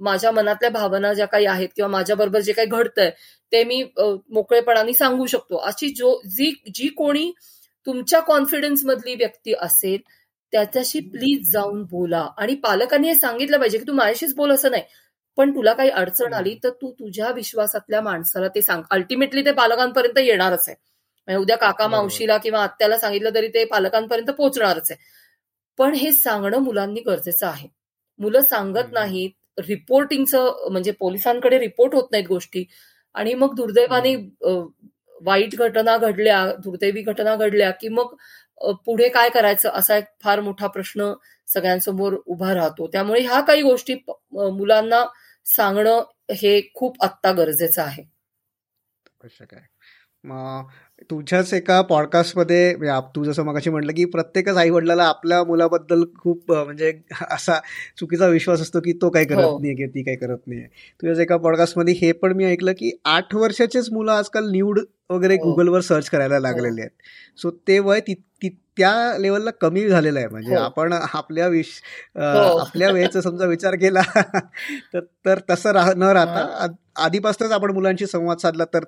[0.00, 3.10] माझ्या मनातल्या भावना ज्या काही आहेत किंवा माझ्याबरोबर जे काही घडतंय
[3.52, 5.56] ते मी मोकळेपणाने सांगू शकतो.
[5.58, 7.30] अशी जो जी जी कोणी
[7.86, 9.98] तुमच्या कॉन्फिडन्स मधली व्यक्ती असेल
[10.52, 12.26] त्याच्याशी प्लीज जाऊन बोला.
[12.38, 14.82] आणि पालकांनी हे सांगितलं पाहिजे की तू माझ्याशीच बोल असं नाही.
[15.38, 18.82] पण तुला काही अडचण आली तर तू तुझ्या विश्वासातल्या माणसाला ते सांग.
[18.90, 20.76] अल्टिमेटली ते पालकांपर्यंत येणारच आहे.
[21.28, 25.00] म्हणजे उद्या काका मावशीला किंवा आत्याला सांगितलं तरी ते पालकांपर्यंत पोहोचणारच आहे.
[25.78, 27.68] पण हे सांगणं मुलांनी गरजेचं आहे.
[28.20, 32.64] मुलं सांगत नाहीत रिपोर्टिंगचं म्हणजे पोलिसांकडे रिपोर्ट होत नाहीत गोष्टी.
[33.14, 34.14] आणि मग दुर्दैवाने
[35.22, 38.14] वाईट घटना घडल्या दुर्दैवी घटना घडल्या की मग
[38.86, 41.12] पुढे काय करायचं असा एक फार मोठा प्रश्न
[41.48, 42.86] सगळ्यांसमोर उभा राहतो.
[42.92, 43.94] त्यामुळे ह्या काही गोष्टी
[44.32, 45.04] मुलांना
[45.46, 46.02] सांगणं
[46.32, 48.02] हे खूप आत्ता गरजेचं आहे.
[51.10, 52.74] तुझ्याच एका पॉडकास्टमध्ये
[53.14, 56.92] तू जसं मगाशी म्हटलं की प्रत्येकच आई वडिलाला आपल्या मुलाबद्दल खूप म्हणजे
[57.30, 57.58] असा
[57.98, 59.58] चुकीचा विश्वास असतो की तो काही करत हो.
[59.58, 63.34] नाही किंवा ती काही करत नाही तुझ्याच एका पॉडकास्टमध्ये हे पण मी ऐकलं की आठ
[63.34, 65.42] वर्षाचेच मुलं आजकाल न्यूड वगैरे हो.
[65.44, 68.00] गुगलवर सर्च करायला लागलेले आहेत सो ते वय
[68.78, 70.60] त्या लेवलला कमी झालेलं आहे म्हणजे हो.
[70.62, 71.80] आपण आपल्या विश
[72.16, 74.02] आपल्या वेळेचा समजा विचार केला
[75.24, 76.66] तर तसं राह न राहता
[76.96, 78.84] आधीपासूनच आपण मुलांशी संवाद साधला तर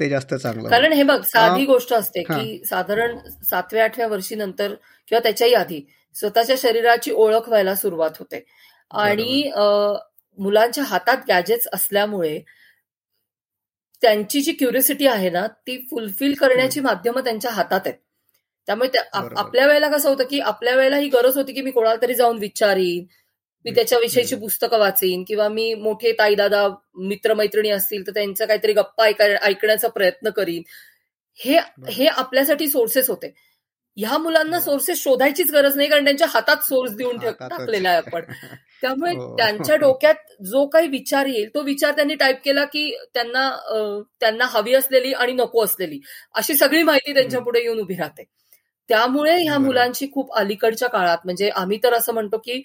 [0.00, 3.18] ते जास्त चांगलं कारण हे बघ साधी गोष्ट असते की साधारण
[3.50, 4.74] सातव्या आठव्या वर्षी नंतर
[5.08, 5.80] किंवा त्याच्याही आधी
[6.16, 8.44] स्वतःच्या शरीराची ओळख व्हायला सुरुवात होते.
[8.90, 9.50] आणि
[10.38, 12.38] मुलांच्या हातात गॅजेट्स असल्यामुळे
[14.02, 17.94] त्यांची जी क्युरियोसिटी आहे ना ती फुलफिल करण्याची माध्यमं त्यांच्या हातात आहेत.
[18.68, 22.14] त्यामुळे आपल्या वेळेला कसं होतं की आपल्या वेळेला ही गरज होती की मी कोणाला तरी
[22.14, 23.04] जाऊन विचारीन
[23.64, 26.66] मी त्याच्याविषयीची पुस्तकं वाचीन किंवा मी मोठे ताईदादा
[26.98, 29.06] मित्रमैत्रिणी असतील तर त्यांचं काहीतरी गप्पा
[29.42, 30.62] ऐकण्याचा प्रयत्न करीन.
[31.38, 31.58] हे
[31.88, 33.32] हे आपल्यासाठी सोर्सेस होते.
[33.96, 35.02] ह्या मुलांना सोर्सेस.
[35.02, 38.24] शोधायचीच गरज नाही कारण त्यांच्या हातात सोर्स देऊन टाकलेला आहे आपण.
[38.82, 39.36] त्यामुळे हो.
[39.36, 43.48] त्यांच्या डोक्यात जो काही विचार येईल तो विचार त्यांनी टाईप केला की त्यांना
[44.20, 46.00] त्यांना हवी असलेली आणि नको असलेली.
[46.34, 48.24] अशी सगळी माहिती त्यांच्या पुढे येऊन उभी राहते.
[48.88, 52.62] त्यामुळे ह्या मुलांची खूप अलीकडच्या काळात म्हणजे आम्ही तर असं म्हणतो की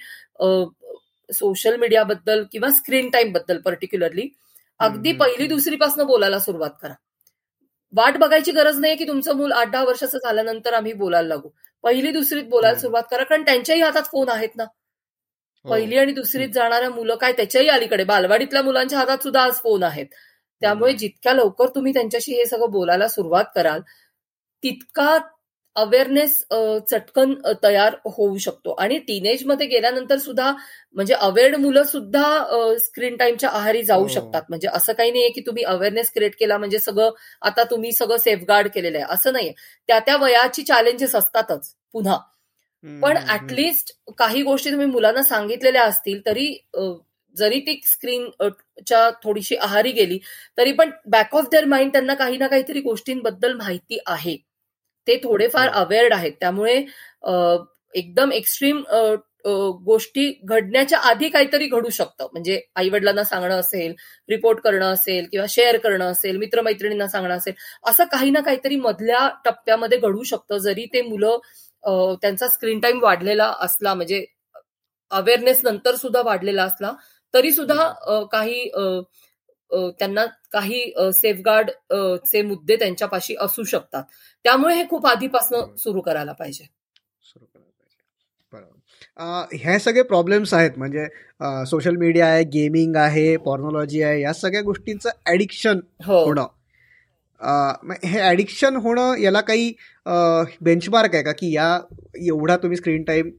[1.34, 4.30] सोशल मीडियाबद्दल किंवा स्क्रीन टाइमबद्दल पर्टिक्युलरली
[4.80, 6.94] अगदी पहिली दुसरी पासून बोलायला सुरुवात करा.
[7.94, 11.50] वाट बघायची गरज नाही की तुमचं मूल आठ दहा वर्षाचं झाल्यानंतर आम्ही बोलायला लागू.
[11.84, 14.64] पहिली दुसरीत बोलायला सुरुवात करा कारण त्यांच्याही हातात फोन आहेत ना.
[14.64, 15.72] हो.
[15.72, 20.06] पहिली आणि दुसरीत जाणाऱ्या मुलं काय त्याच्याही अलीकडे बालवाडीतल्या मुलांच्या हातात सुद्धा आज फोन आहेत.
[20.62, 23.82] त्यामुळे जितक्या लवकर तुम्ही त्यांच्याशी हे सगळं बोलायला सुरुवात कराल
[24.64, 25.18] तितका
[25.76, 26.38] अवेअरनेस
[26.90, 28.72] चटकन तयार होऊ शकतो.
[28.74, 30.52] आणि टीनेजमध्ये गेल्यानंतर सुद्धा
[30.96, 34.08] म्हणजे अवेअर्ड मुलं सुद्धा स्क्रीन टाईमच्या आहारी जाऊ हो.
[34.08, 34.42] शकतात.
[34.50, 37.10] म्हणजे असं काही नाहीये की तुम्ही अवेअरनेस क्रिएट केला म्हणजे सगळं
[37.42, 39.14] आता तुम्ही सगळं सेफगार्ड केलेलं आहे.
[39.14, 39.54] असं नाहीये.
[39.90, 42.18] त्या त्या वयाची चॅलेंजेस असतातच पुन्हा.
[42.84, 46.48] पण ऍटलिस्ट काही गोष्टी तुम्ही मुलांना सांगितलेल्या असतील तरी
[47.36, 50.18] जरी ती स्क्रीनच्या थोडीशी आहारी गेली
[50.58, 54.38] तरी पण बॅक ऑफ देअर माइंड त्यांना काही ना काहीतरी गोष्टींबद्दल माहिती आहे.
[55.08, 56.32] ते थोडेफार अवेअर्ड आहेत.
[56.40, 56.76] त्यामुळे
[57.96, 58.82] एकदम एक्स्ट्रीम
[59.86, 62.28] गोष्टी घडण्याच्या आधी काहीतरी घडू शकतं.
[62.32, 63.94] म्हणजे आई वडिलांना सांगणं असेल
[64.30, 67.54] रिपोर्ट करणं असेल किंवा शेअर करणं असेल मित्रमैत्रिणींना सांगणं असेल
[67.90, 70.58] असं काही ना काहीतरी मधल्या टप्प्यामध्ये घडू शकतं.
[70.58, 71.38] जरी ते मुलं
[72.22, 74.26] त्यांचा स्क्रीन टाइम वाढलेला असला म्हणजे
[75.12, 76.92] अवेअरनेस नंतर सुद्धा वाढलेला असला
[77.34, 78.70] तरी सुद्धा काही
[79.72, 81.70] त्यांना काही सेफगार्ड
[82.26, 84.04] चे मुद्दे त्यांच्यापाशी असू शकतात.
[84.46, 86.64] त्यामुळे हे खूप आधीपासून सुरू करायला पाहिजे.
[87.24, 87.74] सुरू करायला पाहिजे.
[89.54, 90.72] ह्या सगळे प्रॉब्लेम्स आहेत.
[90.78, 91.06] म्हणजे
[91.70, 96.24] सोशल मीडिया आहे गेमिंग आहे पॉर्नॉलॉजी आहे या सगळ्या गोष्टींचं ऍडिक्शन हो.
[96.26, 96.48] होणं.
[98.04, 99.74] हे ऍडिक्शन होणं याला काही
[100.62, 101.32] बेंचमार्क आहे का?
[101.32, 101.80] की या
[102.28, 103.30] एवढा तुम्ही स्क्रीन टाइम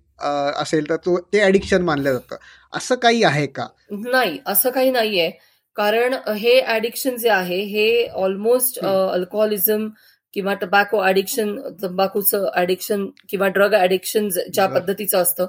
[0.60, 2.36] असेल तर तो ते ऍडिक्शन मानलं जातं.
[2.72, 3.66] असं काही आहे का?
[3.90, 5.30] नाही असं काही नाहीये.
[5.76, 9.88] कारण हे ऍडिक्शन जे आहे हे ऑलमोस्ट अल्कोहोलिझम
[10.34, 15.46] किंवा टबॅको ऍडिक्शन तंबाखूचं ऍडिक्शन किंवा ड्रग ऍडिक्शन ज्या पद्धतीचं असतं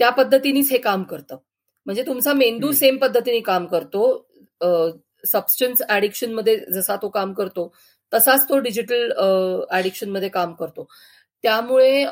[0.00, 1.36] त्या पद्धतीनेच हे काम करतं.
[1.86, 4.02] म्हणजे तुमचा मेंदू सेम पद्धतीने काम करतो.
[5.24, 7.72] सबस्टन्स ऍडिक्शनमध्ये जसा तो काम करतो
[8.12, 9.10] तसाच तो डिजिटल
[9.76, 10.88] ऍडिक्शनमध्ये काम करतो.
[11.44, 12.02] त्यामुळे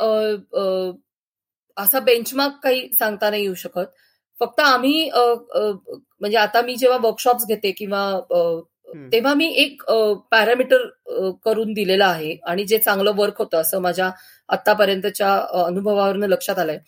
[1.76, 3.86] असा बेंचमार्क काही सांगता नाही येऊ शकत.
[4.40, 8.20] फक्त आम्ही म्हणजे आता मी जेव्हा वर्कशॉप्स घेते किंवा
[9.12, 9.82] तेव्हा मी एक
[10.30, 10.86] पॅरामीटर
[11.44, 12.36] करून दिलेलं आहे.
[12.46, 14.10] आणि जे चांगलं वर्क होतं असं माझ्या
[14.48, 15.34] आतापर्यंतच्या
[15.64, 16.78] अनुभवावरनं लक्षात आलंय.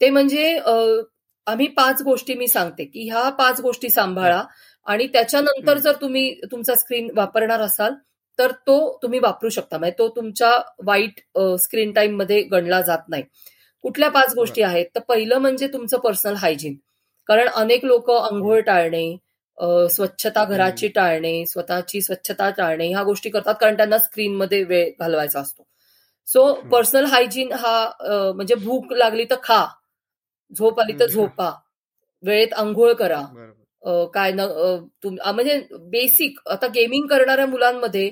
[0.00, 0.56] ते म्हणजे
[1.46, 4.42] आम्ही पाच गोष्टी मी सांगते की ह्या पाच गोष्टी सांभाळा
[4.86, 7.94] आणि त्याच्यानंतर जर तुम्ही तुमचा स्क्रीन वापरणार असाल
[8.38, 9.78] तर तो तुम्ही वापरू शकता.
[9.78, 10.50] म्हणजे तो तुमच्या
[10.86, 11.20] वाईट
[11.60, 13.22] स्क्रीन टाइममध्ये गणला जात नाही.
[13.84, 14.86] कुठल्या पाच गोष्टी आहेत?
[14.94, 16.74] तर पहिलं म्हणजे तुमचं पर्सनल हायजीन
[17.28, 19.16] कारण अनेक लोक आंघोळ टाळणे
[19.90, 25.62] स्वच्छता घराची टाळणे स्वतःची स्वच्छता टाळणे ह्या गोष्टी करतात कारण त्यांना स्क्रीनमध्ये वेळ घालवायचा असतो.
[26.28, 29.64] सो पर्सनल हायजीन हा म्हणजे भूक लागली तर खा.
[30.52, 31.50] झोप आली तर झोपा.
[32.22, 33.22] वेळेत आंघोळ करा.
[34.14, 34.40] काय न
[35.24, 35.60] म्हणजे
[35.90, 38.10] बेसिक आता गेमिंग करणाऱ्या मुलांमध्ये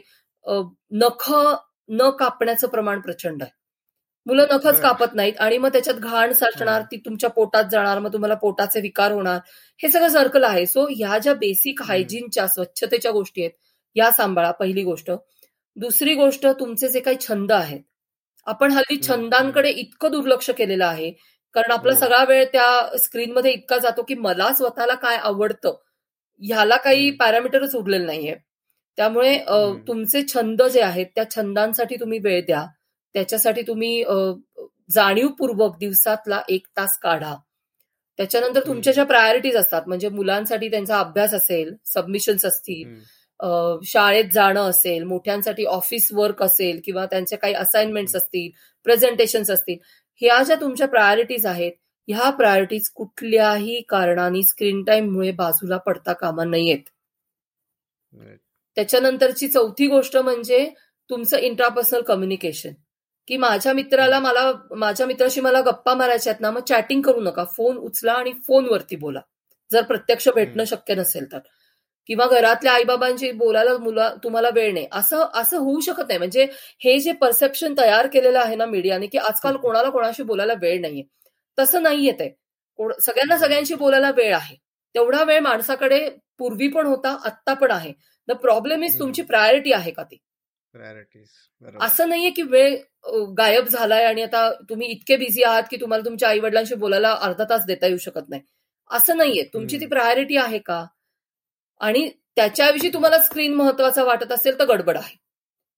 [0.92, 1.30] नख
[1.88, 3.50] न कापण्याचं प्रमाण प्रचंड आहे.
[4.26, 8.34] मुलं नखच कापत नाहीत आणि मग त्याच्यात घाण साचणार ती तुमच्या पोटात जाणार मग तुम्हाला
[8.34, 9.38] पोटाचे विकार होणार.
[9.80, 10.64] हे सगळं सर्कल आहे.
[10.66, 13.52] सो ह्या ज्या बेसिक हायजीनच्या स्वच्छतेच्या गोष्टी आहेत
[13.96, 15.10] या सांभाळा पहिली गोष्ट.
[15.76, 17.80] दुसरी गोष्ट तुमचे जे काही छंद आहेत
[18.46, 21.10] आपण हल्ली छंदांकडे इतकं दुर्लक्ष केलेलं आहे
[21.54, 21.98] कारण आपला हो.
[21.98, 25.74] सगळा वेळ त्या स्क्रीनमध्ये इतका जातो की मला स्वतःला काय आवडतं
[26.42, 28.34] ह्याला काही पॅरामीटरच उरलेलं नाहीये.
[28.98, 29.38] त्यामुळे
[29.88, 32.64] तुमचे छंद जे आहेत त्या छंदांसाठी तुम्ही वेळ द्या.
[33.14, 34.02] त्याच्यासाठी तुम्ही
[34.90, 37.34] जाणीवपूर्वक दिवसातला एक तास काढा.
[38.18, 42.94] त्याच्यानंतर तुमच्या ज्या प्रायोरिटीज असतात म्हणजे मुलांसाठी त्यांचा अभ्यास असेल सबमिशन्स असतील
[43.84, 48.50] शाळेत जाणं असेल मोठ्यांसाठी ऑफिस वर्क असेल किंवा त्यांचे काही असाइनमेंट्स असतील
[48.86, 49.78] प्रेझेंटेशन्स असतील
[50.22, 51.72] ह्या ज्या तुमच्या प्रायोरिटीज आहेत
[52.08, 56.82] ह्या प्रायोरिटीज कुठल्याही कारणाने स्क्रीन टाईममुळे बाजूला पडता कामा नाहीयेत
[58.76, 60.68] त्याच्यानंतरची चौथी गोष्ट म्हणजे
[61.10, 62.72] तुमचं इंट्रापर्सनल कम्युनिकेशन
[63.28, 67.44] की माझ्या मित्राला मला माझ्या मित्राशी मला गप्पा मारायच्या आहेत ना मग चॅटिंग करू नका.
[67.44, 69.20] फोन उचला आणि फोनवरती बोला.
[69.70, 71.38] जर प्रत्यक्ष भेटणं शक्य नसेल तर.
[72.08, 74.86] किंवा घरातल्या आईबाबांशी बोलायला मुला तुम्हाला वेळ नाही.
[74.92, 76.18] असं असं होऊ शकत नाही.
[76.18, 76.46] म्हणजे
[76.84, 81.02] हे जे परसेप्शन तयार केलेलं आहे ना मीडियाने की आजकाल कोणाला कोणाशी बोलायला वेळ नाहीये.
[81.58, 82.30] तसं नाही येत आहे
[83.00, 84.56] सगळ्यांना सगळ्यांशी बोलायला वेळ आहे.
[84.94, 86.08] तेवढा वेळ माणसाकडे
[86.38, 87.92] पूर्वी पण होता आत्ता पण आहे.
[88.28, 90.16] द प्रॉब्लेम इज तुमची प्रायोरिटी आहे का ती?
[91.80, 92.76] असं नाहीये की वेळ
[93.38, 97.44] गायब झालाय आणि आता तुम्ही इतके बिझी आहात की तुम्हाला तुमच्या आई वडिलांशी बोलायला अर्धा
[97.44, 98.42] तास देता येऊ शकत नाही.
[98.90, 99.42] असं नाहीये.
[99.54, 100.84] तुमची ती प्रायोरिटी आहे का?
[101.80, 105.16] आणि त्याच्याविषयी तुम्हाला स्क्रीन महत्त्वाचा वाटत असेल तर गडबड आहे.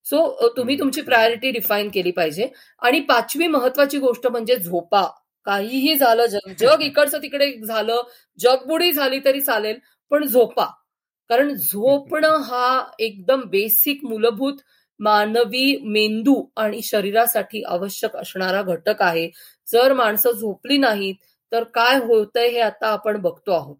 [0.04, 2.48] सो तुम्ही तुमची प्रायोरिटी डिफाईन केली पाहिजे.
[2.82, 5.06] आणि पाचवी महत्वाची गोष्ट म्हणजे झोपा.
[5.44, 8.02] काहीही झालं जग जग इकडचं तिकडे झालं
[8.38, 9.78] जगबुडी झाली तरी चालेल
[10.10, 10.64] पण झोपा.
[11.28, 14.54] कारण झोपणं हा एकदम बेसिक मूलभूत
[15.00, 19.28] मानवी मेंदू आणि शरीरासाठी आवश्यक असणारा घटक आहे.
[19.68, 21.14] जर माणसं झोपली नाहीत
[21.52, 23.76] तर काय होतंय हे आता आपण बघतो आहोत.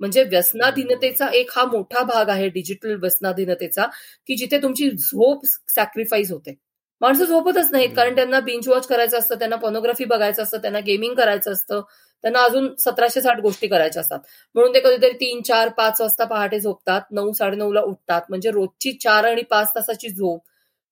[0.00, 3.86] म्हणजे व्यसनाधीनतेचा एक हा मोठा भाग आहे डिजिटल व्यसनाधीनतेचा
[4.28, 5.44] की जिथे तुमची झोप
[5.74, 6.54] सॅक्रिफाईस होते.
[7.00, 11.14] माणसं झोपतच नाहीत कारण त्यांना बिंच वॉच करायचं असतं त्यांना पोनोग्राफी बघायचं असतं त्यांना गेमिंग
[11.14, 11.82] करायचं असतं.
[12.24, 14.18] त्यांना अजून सतराशे साठ गोष्टी करायच्या असतात.
[14.54, 17.00] म्हणून ते कधीतरी तीन चार पाच वाजता पहाटे झोपतात.
[17.10, 18.22] नऊ साडेनऊला उठतात.
[18.28, 20.40] म्हणजे रोजची चार आणि पाच तासाची झोप.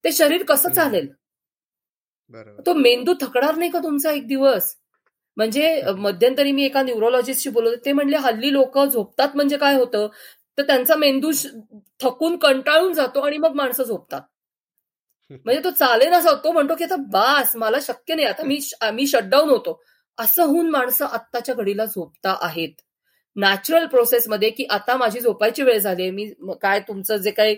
[0.03, 1.07] ते शरीर कसं चालेल?
[2.65, 4.75] तो मेंदू थकणार नाही का तुमचा एक दिवस?
[5.37, 10.07] म्हणजे मध्यंतरी मी एका न्यूरोलॉजिस्टशी बोलत ते म्हणले हल्ली लोक झोपतात म्हणजे काय होतं?
[10.57, 11.31] तर त्यांचा मेंदू
[11.99, 14.21] थकून कंटाळून जातो आणि मग माणसं झोपतात.
[15.45, 18.27] म्हणजे तो चालेल असा तो म्हणतो की आता बास मला शक्य नाही.
[18.27, 18.59] आता मी
[18.93, 19.81] मी शटडाऊन होतो.
[20.21, 22.73] असं होऊन माणसं आत्ताच्या घडीला झोपता आहेत.
[23.35, 26.29] नॅचरल प्रोसेसमध्ये की आता माझी झोपायची वेळ झाली मी
[26.61, 27.55] काय तुमचं जे काही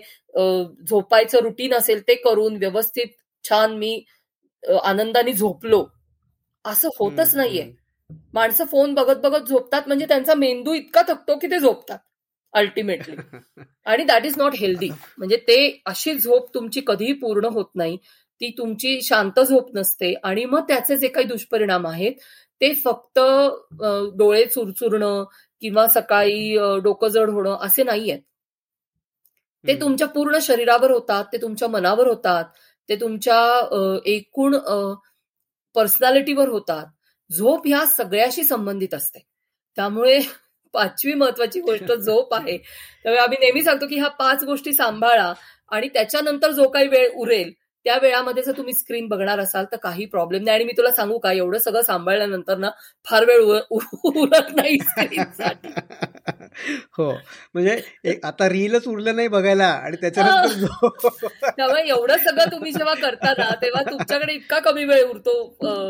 [0.86, 3.06] झोपायचं रुटीन असेल ते करून व्यवस्थित
[3.44, 4.02] छान मी
[4.62, 5.84] आनंदाने झोपलो.
[6.64, 7.70] असं होतच नाहीये.
[8.34, 11.98] माणसं फोन बघत बघत झोपतात म्हणजे त्यांचा मेंदू इतका थकतो की ते झोपतात
[12.54, 13.16] अल्टिमेटली
[13.86, 14.88] आणि दॅट इज नॉट हेल्दी
[15.18, 15.56] म्हणजे ते
[15.86, 17.96] अशी झोप तुमची कधीही पूर्ण होत नाही.
[18.40, 22.12] ती तुमची शांत झोप नसते आणि मग त्याचे जे काही दुष्परिणाम आहेत
[22.60, 23.18] ते फक्त
[24.16, 25.24] डोळे चुरचुरणं
[25.62, 28.22] किंवा सकाळी डोकं जड होणं असे नाही आहेत
[29.64, 32.44] ते तुमच्या पूर्ण शरीरावर होतात ते तुमच्या मनावर होतात
[32.88, 33.38] ते तुमच्या
[34.06, 34.56] एकूण
[35.76, 36.86] पर्सनॅलिटीवर होतात.
[37.30, 39.18] झोप ह्या सगळ्याशी संबंधित असते.
[39.76, 40.18] त्यामुळे
[40.74, 42.56] पाचवी महत्वाची गोष्ट झोप आहे.
[43.04, 45.32] त्यामुळे आम्ही नेहमी सांगतो की ह्या पाच गोष्टी सांभाळा
[45.72, 47.52] आणि त्याच्यानंतर जो काही वेळ उरेल
[47.86, 50.54] त्या वेळामध्ये जर तुम्ही स्क्रीन बघणार असाल तर काही प्रॉब्लेम नाही.
[50.54, 52.70] आणि मी तुला सांगू का एवढं सगळं सांभाळल्यानंतर ना
[53.06, 54.76] फार वेळ उरत नाही
[56.96, 57.10] हो.
[57.54, 63.50] म्हणजे आता रीलच उरलं नाही बघायला आणि त्याच्यानंतर त्यामुळे एवढं सगळं तुम्ही जेव्हा करता ना
[63.62, 65.34] तेव्हा तुमच्याकडे इतका कमी वेळ उरतो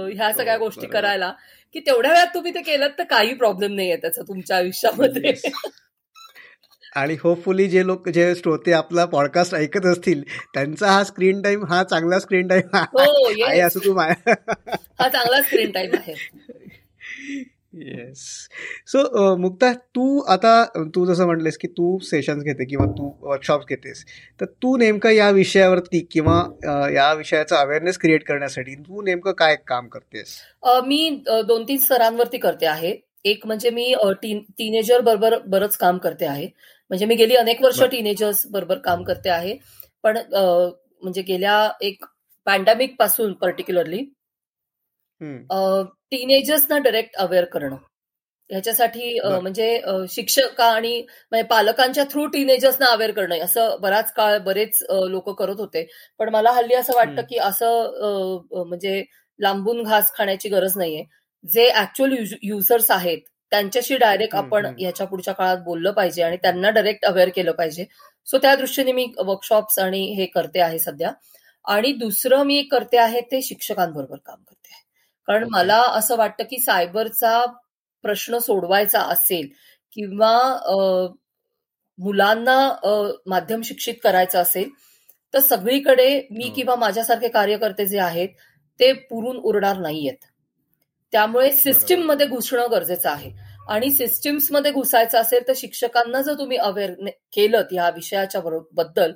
[0.09, 1.33] ह्या सगळ्या हो, गोष्टी करायला
[1.75, 5.33] की तेवढ्या वेळात तुम्ही ते केलं तर काही प्रॉब्लेम नाही आहे त्याचा तुमच्या आयुष्यामध्ये.
[6.97, 10.23] आणि होपफुली जे लोक जे श्रोते आपला पॉडकास्ट ऐकत असतील
[10.55, 15.71] त्यांचा हा स्क्रीन टाइम हा चांगला स्क्रीन टाइम हो, आहे असं तू हा चांगला स्क्रीन
[15.71, 16.15] टाइम आहे.
[17.77, 18.49] येस
[18.87, 20.65] सो मुक्ता तू आता
[20.95, 24.05] तू जसं म्हटलेस की तू सेशन्स घेते किंवा तू वर्कशॉप घेतेस
[24.41, 26.43] तर तू नेमकं या विषयावरती किंवा
[26.95, 30.37] या विषयाचा अवेअरनेस क्रिएट करण्यासाठी तू नेमकं काय काम करतेस?
[30.87, 32.97] मी दोन तीन स्तरांवरती करते आहे.
[33.25, 36.49] एक म्हणजे मी टीनेजर बरोबर बरंच काम करते आहे.
[36.91, 39.57] म्हणजे मी गेली अनेक वर्ष टीनेजर्स बरोबर काम करते आहे.
[40.05, 42.05] पण म्हणजे गेल्या एक
[42.47, 44.05] पॅन्डेमिकपासून पर्टिक्युलरली
[46.11, 47.77] टीनेजर्सना डायरेक्ट अवेअर करणं.
[48.51, 49.67] ह्याच्यासाठी म्हणजे
[50.11, 51.01] शिक्षका आणि
[51.33, 53.45] म्हणजे पालकांच्या थ्रू टीनेजर्सना अवेअर करणं.
[53.45, 55.87] असं बराच काळ बरेच लोक करत होते.
[56.21, 59.03] पण मला हल्ली असं वाटतं की असं म्हणजे
[59.39, 61.05] लांबून घास खाण्याची गरज नाहीये.
[61.45, 63.23] जे ऍक्च्युअल युजर्स आहेत
[63.55, 67.85] त्यांच्याशी डायरेक्ट आपण याच्या पुढच्या काळात बोललं पाहिजे आणि त्यांना डायरेक्ट अवेअर केलं पाहिजे.
[68.27, 71.11] सो त्या दृष्टीने मी वर्कशॉप्स आणि हे करते आहे सध्या.
[71.65, 74.83] आणि दुसरं मी करते आहे ते शिक्षकांबरोबर काम करते आहे.
[75.29, 77.45] कारण मला असं वाटतं की सायबरचा
[78.05, 79.49] प्रश्न सोडवायचा असेल
[79.93, 80.33] किंवा
[81.99, 82.59] मुलांना
[83.27, 84.69] माध्यम शिक्षित करायचं असेल
[85.35, 86.55] तर सगळीकडे मी हो.
[86.57, 88.29] किंवा माझ्यासारखे कार्यकर्ते जे आहेत
[88.81, 90.17] ते पुरून उरणार नाहीयेत.
[91.13, 93.31] त्यामुळे सिस्टीममध्ये घुसणं गरजेचं आहे.
[93.69, 96.93] आणि सिस्टीम्समध्ये घुसायचं असेल तर शिक्षकांना जर तुम्ही अवेअर
[97.33, 98.41] केलं या विषयाच्या
[98.75, 99.13] बद्दल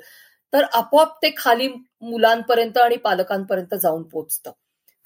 [0.52, 1.68] तर आपोआप ते खाली
[2.02, 4.50] मुलांपर्यंत आणि पालकांपर्यंत जाऊन पोचतं.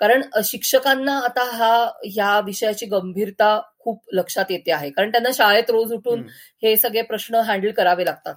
[0.00, 1.74] कारण शिक्षकांना आता हा
[2.04, 4.90] ह्या विषयाची गंभीरता खूप लक्षात येते आहे.
[4.90, 6.22] कारण त्यांना शाळेत रोज उठून
[6.62, 8.34] हे सगळे प्रश्न हँडल करावे लागतात.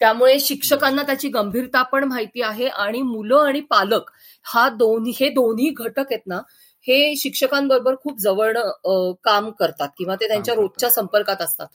[0.00, 4.10] त्यामुळे शिक्षकांना त्याची गंभीरता पण माहिती आहे आणि मुलं आणि पालक
[4.46, 6.40] हा दोन्ही हे दोन्ही घटक आहेत ना
[6.86, 8.58] हे शिक्षकांबरोबर खूप जवळ
[9.24, 11.66] काम करतात किंवा ते त्यांच्या रोजच्या संपर्कात असतात.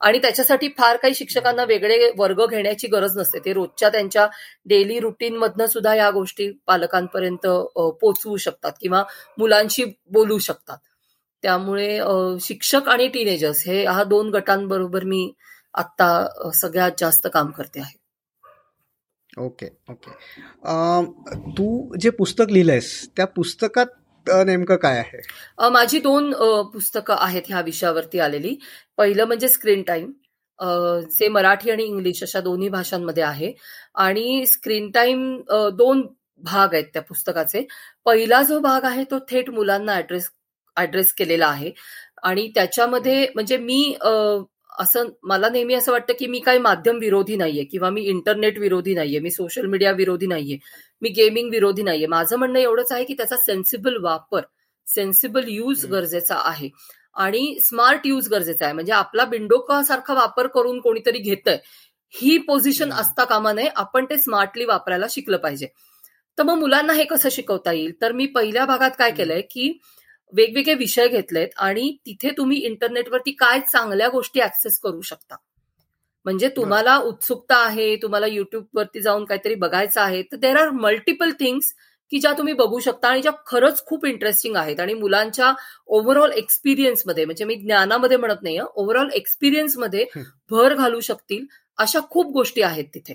[0.00, 3.38] आणि त्याच्यासाठी फार काही शिक्षकांना वेगळे वर्ग घेण्याची गरज नसते.
[3.44, 4.26] ते रोजच्या त्यांच्या
[4.66, 7.46] डेली रुटीन मधनं सुद्धा या गोष्टी पालकांपर्यंत
[8.00, 9.02] पोचवू शकतात किंवा
[9.38, 10.78] मुलांशी बोलू शकतात.
[11.42, 11.98] त्यामुळे
[12.40, 15.30] शिक्षक आणि टीनेजर्स हे हा दोन गटांबरोबर मी
[15.74, 17.96] आता सगळ्यात जास्त काम करते आहे.
[19.38, 20.10] Okay okay.
[21.50, 23.86] तू जे पुस्तक लिहिलंयस त्या पुस्तकात
[24.46, 25.20] नेमकं काय आहे?
[25.72, 26.32] माझी दोन
[26.72, 28.56] पुस्तकं आहेत ह्या विषयावरती आलेली.
[28.98, 30.10] पहिलं म्हणजे स्क्रीन टाईम
[31.18, 33.52] जे मराठी आणि इंग्लिश अशा दोन्ही भाषांमध्ये आहे.
[33.94, 35.40] आणि स्क्रीन टाईम
[35.76, 36.06] दोन
[36.44, 37.66] भाग आहेत त्या पुस्तकाचे.
[38.06, 40.28] पहिला जो भाग आहे तो थेट मुलांना ऍड्रेस
[40.76, 41.70] ऍड्रेस केलेला आहे.
[42.22, 43.94] आणि त्याच्यामध्ये म्हणजे मी
[44.78, 48.94] असं मला नेहमी असं वाटतं की मी काही माध्यम विरोधी नाहीये किंवा मी इंटरनेट विरोधी
[48.94, 50.58] नाहीये मी सोशल मीडिया विरोधी नाहीये
[51.02, 52.06] मी गेमिंग विरोधी नाहीये.
[52.06, 54.40] माझं म्हणणं एवढंच आहे की त्याचा सेन्सिबल वापर
[54.86, 56.68] सेन्सिबल यूज गरजेचा आहे.
[57.14, 58.74] आणि स्मार्ट यूज गरजेचा आहे.
[58.74, 61.56] म्हणजे आपला बिंडोका सारखा वापर करून कोणीतरी घेतय
[62.10, 63.68] ही पोझिशन असता कामा नये.
[63.76, 65.66] आपण ते स्मार्टली वापरायला शिकलं पाहिजे.
[66.38, 67.92] तर मग मुलांना हे कसं शिकवता येईल?
[68.02, 69.78] तर मी पहिल्या भागात काय केलंय की
[70.32, 75.36] वेगवेगळे विषय घेतलेत आणि तिथे तुम्ही इंटरनेटवरती काय चांगल्या गोष्टी ऍक्सेस करू शकता.
[76.26, 81.72] म्हणजे तुम्हाला उत्सुकता आहे तुम्हाला युट्यूबवरती जाऊन काहीतरी बघायचं आहे तर देर आर मल्टिपल थिंग्स
[82.12, 84.80] की ज्या तुम्ही बघू शकता आणि ज्या खरंच खूप इंटरेस्टिंग आहेत.
[84.80, 85.52] आणि मुलांच्या
[85.86, 90.04] ओव्हरऑल एक्सपिरियन्समध्ये म्हणजे मी ज्ञानामध्ये म्हणत नाही ओव्हरऑल एक्सपिरियन्समध्ये
[90.50, 91.44] भर घालू शकतील
[91.78, 93.14] अशा खूप गोष्टी आहेत तिथे.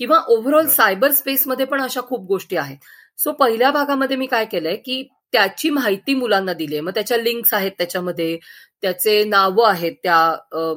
[0.00, 2.78] किंवा ओव्हरऑल सायबर स्पेसमध्ये पण अशा खूप गोष्टी आहेत.
[3.18, 5.02] सो पहिल्या भागामध्ये मी काय केलंय की
[5.32, 6.80] त्याची माहिती मुलांना दिली आहे.
[6.80, 8.38] मग त्याच्या लिंक्स आहेत त्याच्यामध्ये.
[8.82, 10.16] त्याचे नावं आहेत त्या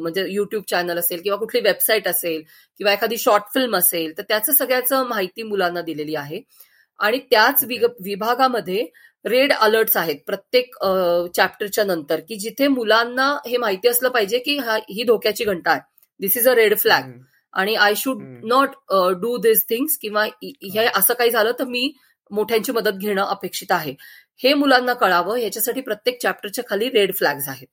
[0.01, 2.41] म्हणजे युट्यूब चॅनल असेल किंवा कुठली वेबसाईट असेल
[2.79, 6.41] किंवा एखादी शॉर्ट फिल्म असेल तर त्याचं सगळ्याचं माहिती मुलांना दिलेली आहे.
[6.99, 8.85] आणि त्याच विभागामध्ये
[9.25, 10.75] रेड अलर्ट्स आहेत प्रत्येक
[11.35, 14.57] चॅप्टरच्या नंतर की जिथे मुलांना हे माहिती असलं पाहिजे की
[14.89, 15.79] ही धोक्याची घंटा आहे.
[16.19, 17.11] This is a red flag
[17.53, 18.75] आणि I should not
[19.21, 21.91] do this things किंवा हे असं काही झालं तर मी
[22.31, 23.93] मोठ्यांची मदत घेणं अपेक्षित आहे.
[24.37, 27.67] हे मुलांना कळावं याच्यासाठी प्रत्येक चॅप्टरच्या खाली रेड फ्लॅग्स आहेत.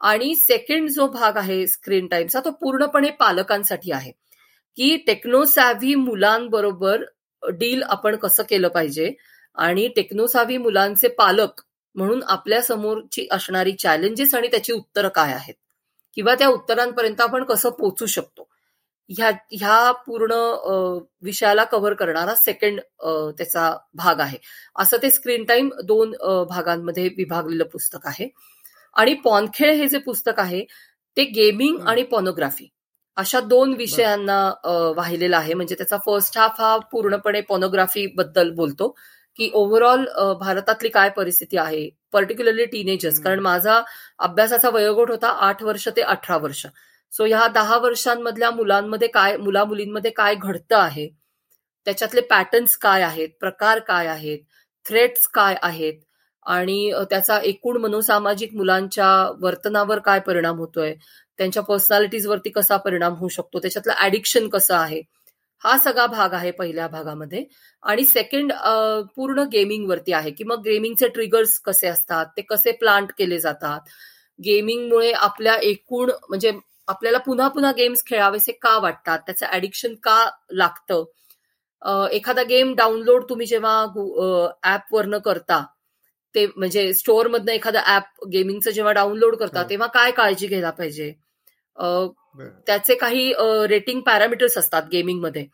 [0.00, 4.12] आणि सेकंड जो भाग आहे स्क्रीन टाइमचा तो पूर्णपणे पालकांसाठी आहे.
[4.76, 7.04] की टेक्नोसॅव्ही मुलांबरोबर
[7.42, 9.12] डील आपण कसं केलं पाहिजे
[9.54, 11.60] आणि टेक्नोसावी मुलांचे पालक
[11.94, 15.54] म्हणून आपल्या समोरची असणारी चॅलेंजेस आणि त्याची उत्तरं काय आहेत?
[16.14, 18.48] किंवा त्या उत्तरांपर्यंत आपण कसं पोचू शकतो?
[19.10, 20.32] ह्या ह्या पूर्ण
[21.24, 22.80] विषयाला कव्हर करणारा सेकंड
[23.38, 24.38] त्याचा भाग आहे.
[24.78, 26.12] असं ते स्क्रीन टाइम दोन
[26.50, 28.28] भागांमध्ये विभागलेलं पुस्तक आहे.
[28.96, 30.64] आणि पॉनखेळ हे जे पुस्तक आहे
[31.16, 32.68] ते गेमिंग आणि पॉनोग्राफी
[33.16, 34.38] अशा दोन विषयांना
[34.96, 35.54] वाहिलेला आहे.
[35.54, 38.88] म्हणजे त्याचा फर्स्ट हाफ हा पूर्णपणे पॉनोग्राफी बद्दल बोलतो
[39.38, 40.04] की ओव्हरऑल
[40.40, 43.80] भारतातली काय परिस्थिती आहे पर्टिक्युलरली टीनेजर्स कारण माझा
[44.26, 46.66] अभ्यासाचा वयोगट होता आठ वर्ष ते अठरा वर्ष.
[47.14, 51.08] सो ह्या दहा वर्षांमधल्या मुलांमध्ये काय मुला मुलींमध्ये काय घडतं आहे?
[51.86, 53.28] त्याच्यातले पॅटर्न्स काय आहेत?
[53.40, 54.38] प्रकार काय आहेत?
[54.86, 56.00] थ्रेट्स काय आहेत?
[56.46, 59.08] आणि त्याचा एकूण मनोसामाजिक मुलांच्या
[59.42, 60.94] वर्तनावर काय परिणाम होतोय?
[61.38, 63.58] त्यांच्या पर्सनॅलिटीजवरती कसा परिणाम होऊ शकतो?
[63.58, 65.00] त्याच्यातलं ऍडिक्शन कसं आहे?
[65.64, 67.44] हा सगळा भाग आहे पहिल्या भागामध्ये.
[67.82, 68.52] आणि सेकंड
[69.16, 70.30] पूर्ण गेमिंगवरती आहे.
[70.30, 72.26] की मग गेमिंगचे ट्रिगर्स कसे असतात?
[72.36, 73.80] ते कसे प्लांट केले जातात?
[74.38, 76.52] गेमिंगमुळे आपल्या एकूण म्हणजे
[76.88, 79.18] आपल्याला पुन्हा पुन्हा गेम्स खेळावेसे का वाटतात?
[79.26, 81.04] त्याचं ऍडिक्शन का लागतं?
[82.12, 83.80] एखादा गेम डाउनलोड तुम्ही जेव्हा
[84.66, 85.64] ऍपवरनं करता
[86.34, 89.68] ते म्हणजे स्टोअर मधनं एखादा ऍप गेमिंगचं जेव्हा डाउनलोड करता हो.
[89.70, 91.12] तेव्हा काय काळजी घ्यायला पाहिजे?
[92.66, 93.32] त्याचे काही
[93.68, 95.44] रेटिंग पॅरामीटर्स असतात गेमिंगमध्ये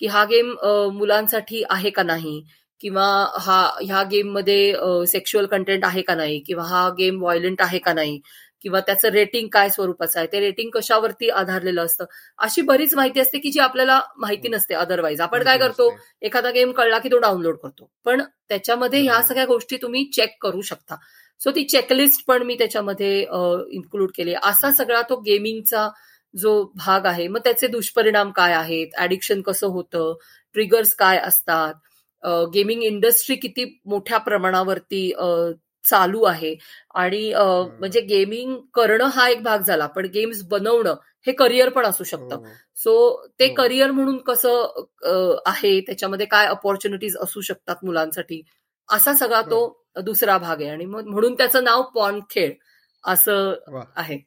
[0.00, 0.54] की हा गेम
[0.92, 2.42] मुलांसाठी आहे का नाही?
[2.80, 3.06] किंवा
[3.40, 6.38] हा ह्या गेममध्ये सेक्शुअल कंटेंट आहे का नाही?
[6.46, 8.20] किंवा हा गेम व्हायलंट आहे का नाही?
[8.64, 10.28] किंवा त्याचं रेटिंग काय स्वरूपाचं आहे?
[10.32, 12.04] ते रेटिंग कशावरती आधारलेलं असतं?
[12.38, 15.90] अशी बरीच माहिती असते की जी आपल्याला माहिती नसते अदरवाईज आपण काय करतो?
[16.22, 17.90] एखादा गेम कळला की तो डाउनलोड करतो.
[18.04, 20.96] पण त्याच्यामध्ये ह्या सगळ्या गोष्टी तुम्ही चेक करू शकता.
[21.40, 24.34] सो ती चेकलिस्ट पण मी त्याच्यामध्ये इन्क्लूड केली.
[24.42, 25.88] असा सगळा तो गेमिंगचा
[26.34, 28.88] जो भाग आहे मग त्याचे दुष्परिणाम काय आहेत?
[29.00, 30.12] ऍडिक्शन कसं होतं?
[30.54, 31.74] ट्रिगर्स काय असतात?
[32.54, 35.10] गेमिंग इंडस्ट्री किती मोठ्या प्रमाणावरती
[35.84, 36.54] चालू आहे.
[36.94, 40.94] आणि म्हणजे गेमिंग करणं हा एक भाग झाला पण गेम्स बनवणं
[41.26, 42.42] हे करिअर पण असू शकतं.
[42.76, 43.26] सो हो.
[43.40, 43.94] ते करिअर हो.
[43.94, 48.42] म्हणून कसं आहे त्याच्यामध्ये काय अपॉर्च्युनिटीज असू शकतात मुलांसाठी
[48.88, 49.60] असा सगळा तो
[50.04, 50.70] दुसरा भाग आहे.
[50.70, 52.52] आणि म्हणून त्याचं नाव पॉन खेळ
[53.04, 53.54] असं
[53.96, 54.18] आहे.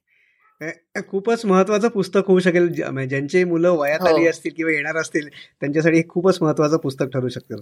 [1.10, 2.68] खूपच महत्वाचं पुस्तक होऊ शकेल.
[3.08, 4.08] ज्यांची मुलं वयात हो.
[4.08, 5.28] आली असतील किंवा येणार असतील
[5.62, 7.62] त्यांच्यासाठी खूपच महत्वाचं पुस्तक ठरू शकतं.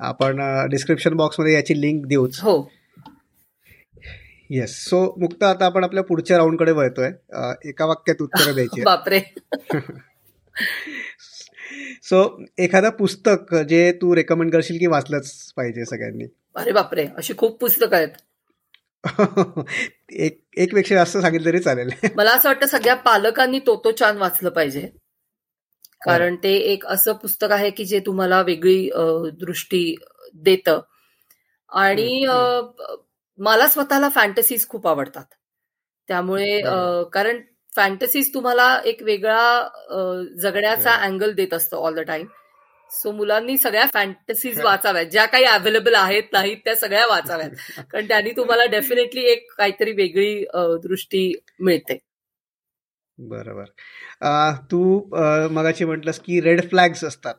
[0.00, 2.40] आपण डिस्क्रिप्शन बॉक्समध्ये याची लिंक देऊच.
[2.40, 2.58] हो.
[4.50, 7.10] येस सो मुक्त आता आपण आपल्या पुढच्या राऊंडकडे वळतोय.
[7.64, 9.20] एका वाक्यात उत्तर द्यायची बापरे.
[12.02, 16.24] सो एखादा पुस्तक जे तू रेकमेंड करशील की वाचलंच पाहिजे सगळ्यांनी?
[16.56, 17.06] अरे बापरे.
[17.16, 18.08] अशी खूप पुस्तकं आहेत.
[20.10, 21.90] एक एक पेक्षा जास्त सांगितलं तरी चालेल.
[22.16, 24.88] मला असं वाटतं सगळ्या पालकांनी तो तो छान वाचलं पाहिजे.
[26.06, 28.90] कारण ते एक असं पुस्तक आहे की जे तुम्हाला वेगळी
[29.40, 29.94] दृष्टी
[30.34, 30.80] देतं.
[31.68, 32.26] आणि
[33.38, 35.24] मला स्वतःला फॅन्टसीज खूप आवडतात.
[36.08, 36.60] त्यामुळे
[37.12, 37.40] कारण
[37.76, 39.68] फॅन्टसीज तुम्हाला एक वेगळा
[40.42, 42.26] जगण्याचा अँगल देत असतो ऑल द टाइम
[42.90, 45.06] सो मुलांनी सगळ्या फॅन्टसीज वाचाव्यात.
[45.06, 47.50] ज्या काही अवेलेबल आहेत नाहीत त्या सगळ्या वाचाव्यात.
[47.92, 50.44] कारण त्यांनी तुम्हाला डेफिनेटली एक काहीतरी वेगळी
[50.82, 51.98] दृष्टी मिळते.
[53.18, 53.64] बरोबर.
[54.70, 55.00] तू
[55.50, 57.34] मगाशी म्हटलंस की रेड फ्लॅग्स असतात.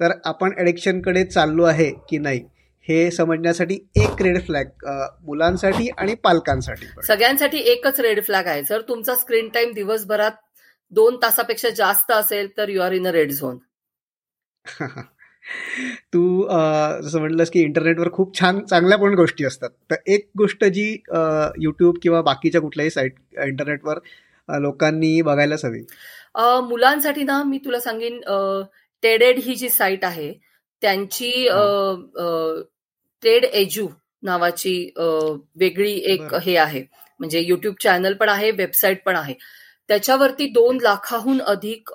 [0.00, 2.40] तर आपण कडे चाललो आहे की नाही?
[2.88, 4.84] हे समजण्यासाठी एक रेड फ्लॅग
[5.26, 8.62] मुलांसाठी आणि पालकांसाठी सगळ्यांसाठी एकच रेड फ्लॅग आहे.
[8.62, 10.32] जर तुमचा स्क्रीन टाइम दिवसभरात
[10.92, 13.58] दोन तासापेक्षा जास्त असेल तर you are in a red zone
[16.12, 16.20] तू
[17.02, 19.70] जसं म्हटलंस की इंटरनेटवर खूप छान चांगल्या पण गोष्टी असतात.
[19.90, 20.90] तर एक गोष्ट जी
[21.62, 23.98] युट्यूब किंवा बाकीच्या कुठल्याही साईट इंटरनेटवर
[24.48, 25.80] लोकांनी बघायलाच हवी.
[26.68, 28.20] मुलांसाठी ना मी तुला सांगेन
[29.02, 30.32] टेडेड ही जी साईट आहे
[30.82, 31.30] त्यांची
[33.24, 33.86] ट्रेड एज्यू
[34.22, 36.82] नावाची वेगळी एक हे आहे.
[37.20, 39.34] म्हणजे युट्यूब चॅनल पण आहे वेबसाईट पण आहे.
[39.88, 41.90] त्याच्यावरती दोन लाखाहून अधिक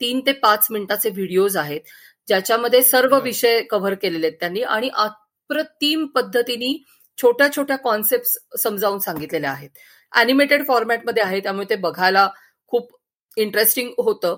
[0.00, 1.80] तीन ते पाच मिनिटाचे व्हिडिओज आहेत
[2.28, 6.72] ज्याच्यामध्ये सर्व विषय कव्हर केलेले आहेत त्यांनी आणि अप्रतिम पद्धतीने
[7.18, 9.70] छोट्या छोट्या कॉन्सेप्ट समजावून सांगितलेल्या आहेत.
[10.12, 12.28] अॅनिमेटेड फॉर्मॅटमध्ये आहे त्यामुळे ते बघायला
[12.72, 12.90] खूप
[13.36, 14.36] इंटरेस्टिंग होतं.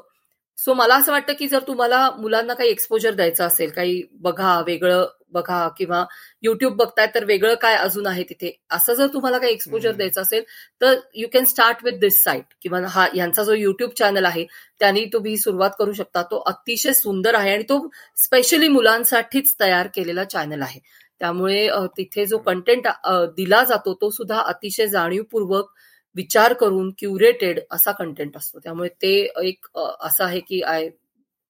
[0.58, 5.06] सो मला असं वाटतं की जर तुम्हाला मुलांना काही एक्सपोजर द्यायचं असेल काही बघा वेगळं
[5.32, 6.04] बघा किंवा
[6.42, 8.50] युट्यूब बघताय तर वेगळं काय अजून आहे तिथे?
[8.70, 10.42] असं जर तुम्हाला काही एक्सपोजर द्यायचं असेल
[10.80, 14.44] तर you can start with this site किंवा हा यांचा जो युट्यूब चॅनल आहे
[14.80, 16.22] त्यांनी तुम्ही सुरुवात करू शकता.
[16.22, 17.78] तो अतिशय सुंदर आहे आणि तो
[18.16, 20.80] स्पेशली मुलांसाठीच तयार केलेला चॅनल आहे.
[21.20, 22.88] त्यामुळे तिथे जो कंटेंट
[23.36, 25.70] दिला जातो तो सुद्धा अतिशय जाणीवपूर्वक
[26.16, 28.58] विचार करून क्युरेटेड असा कंटेंट असतो.
[28.58, 30.88] त्यामुळे ते एक असं आहे की आय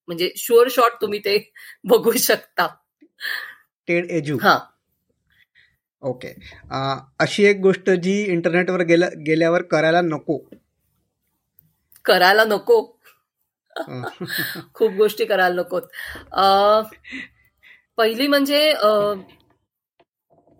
[0.08, 1.38] म्हणजे शुअर शॉट तुम्ही ते
[1.84, 2.66] बघू शकता.
[3.88, 4.58] टेड एज्यू हा.
[6.02, 6.28] ओके
[7.20, 10.38] अशी एक गोष्ट जी इंटरनेटवर गेल्यावर करायला नको.
[12.04, 12.82] करायला नको.
[14.74, 15.82] खूप गोष्टी करायला नकोत.
[17.96, 18.60] पहिली म्हणजे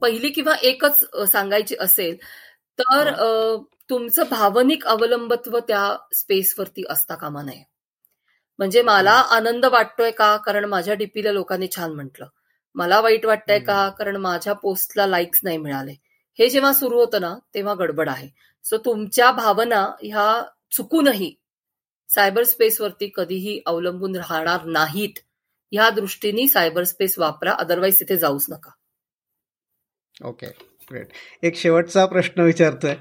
[0.03, 2.17] पहिली किंवा एकच सांगायची असेल
[2.79, 3.13] तर
[3.91, 7.63] तुमचं भावनिक अवलंबत्व त्या स्पेसवरती असता कामा नये.
[8.59, 10.37] म्हणजे मला आनंद वाटतोय का?
[10.37, 12.27] कारण माझ्या डीपीला लोकांनी छान म्हटलं.
[12.75, 13.89] मला वाईट वाटतंय का?
[13.89, 15.95] कारण माझ्या पोस्टला लाईक्स नाही मिळाले.
[16.39, 18.29] हे जेव्हा सुरू होतं ना तेव्हा गडबड आहे.
[18.65, 21.35] सो तुमच्या भावना ह्या चुकूनही
[22.09, 25.19] सायबर स्पेसवरती कधीही अवलंबून राहणार नाहीत.
[25.73, 27.53] ह्या दृष्टीने सायबर स्पेस वापरा.
[27.53, 28.71] अदरवाईज तिथे जाऊच नका.
[30.25, 30.47] ओके
[30.91, 31.09] ग्रेट
[31.43, 32.95] एक शेवटचा प्रश्न विचारतोय.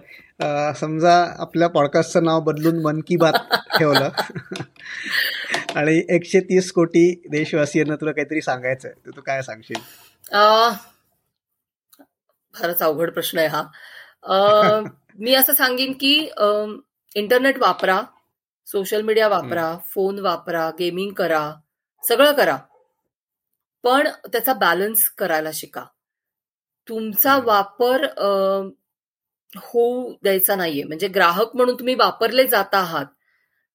[0.76, 3.34] समजा आपल्या पॉडकास्टचं नाव बदलून मन की बात
[3.78, 4.10] ठेवलं.
[5.76, 8.92] आणि एकशे तीस कोटी देशवासियांना तुला काहीतरी सांगायचंय.
[9.06, 9.82] तर तू काय सांगशील?
[12.54, 13.64] फारच अवघड प्रश्न आहे हा.
[15.20, 16.30] मी असं सांगेन की
[17.16, 18.02] इंटरनेट वापरा
[18.68, 21.52] सोशल मीडिया वापरा फोन वापरा गेमिंग करा
[22.04, 22.58] सगळं करा.
[23.84, 25.84] पण त्याचा बॅलन्स करायला शिका.
[26.90, 28.06] तुमचा वापर
[29.54, 30.84] होऊ द्यायचा नाहीये.
[30.84, 33.06] म्हणजे ग्राहक म्हणून तुम्ही वापरले जात आहात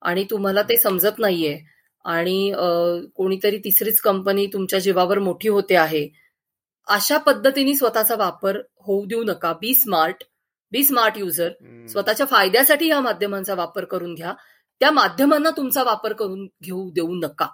[0.02, 1.58] आणि तुम्हाला ते समजत नाहीये.
[2.04, 2.52] आणि
[3.16, 6.08] कोणीतरी तिसरीच कंपनी तुमच्या जीवावर मोठी होते आहे.
[6.88, 9.52] अशा पद्धतीने स्वतःचा वापर होऊ देऊ नका.
[9.52, 10.24] Be smart
[10.72, 11.52] be smart user
[11.88, 14.32] स्वतःच्या फायद्यासाठी या माध्यमांचा वापर करून घ्या.
[14.80, 17.46] त्या माध्यमांना तुमचा वापर करून घेऊ देऊ नका.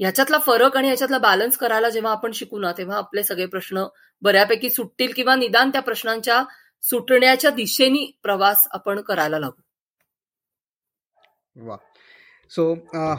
[0.00, 3.84] ह्याच्यातला फरक आणि ह्याच्यातला बॅलन्स करायला जेव्हा आपण शिकू ना तेव्हा आपले सगळे प्रश्न
[4.22, 6.42] बऱ्यापैकी सुटतील किंवा निदान त्या प्रश्नांच्या
[6.84, 9.60] सुटण्याच्या दिशेने प्रवास आपण करायला लागू.
[11.56, 11.76] वा.
[12.52, 12.74] सो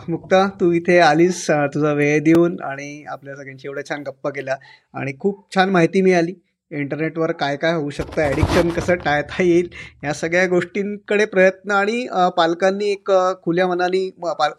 [0.10, 4.56] मुक्ता तू इथे आलीस तुझा वेळ देऊन आणि आपल्या सगळ्यांची एवढ्या छान गप्पा केल्या
[4.94, 6.34] आणि खूप छान माहिती मिळाली.
[6.72, 9.70] इंटरनेटवर काय काय होऊ शकतं ॲडिक्शन कसं टाळता येईल
[10.04, 12.06] या सगळ्या गोष्टींकडे प्रयत्न आणि
[12.38, 13.12] पालकांनी एक
[13.44, 14.08] खुल्या मनाने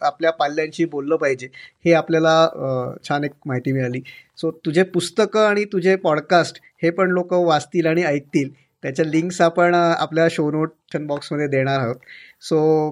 [0.03, 1.49] आपल्या पाल्यांशी बोललं पाहिजे
[1.85, 4.01] हे आपल्याला छान एक माहिती मिळाली.
[4.39, 8.51] सो तुझे पुस्तकं आणि तुझे पॉडकास्ट हे पण लोक वाचतील आणि ऐकतील.
[8.83, 11.97] त्याच्या लिंक्स आपण आपल्या शो नोटन बॉक्समध्ये देणार आहोत.
[12.41, 12.91] सो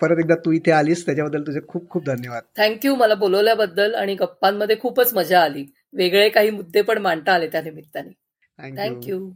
[0.00, 2.42] परत एकदा तू इथे आलीस त्याच्याबद्दल तुझे खूप खूप धन्यवाद.
[2.56, 5.64] थँक्यू मला बोलवल्याबद्दल आणि गप्पांमध्ये खूपच मजा आली.
[5.92, 8.10] वेगळे काही मुद्दे पण मांडता आले त्या निमित्ताने.
[8.78, 9.30] थँक्यू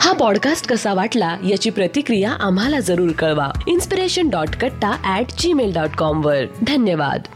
[0.00, 3.50] हा पॉडकास्ट कसा वाटला याची प्रतिक्रिया आम्हाला जरूर कळवा.
[3.68, 6.44] Inspiration dot katta at Gmail dot com वर.
[6.66, 7.28] धन्यवाद.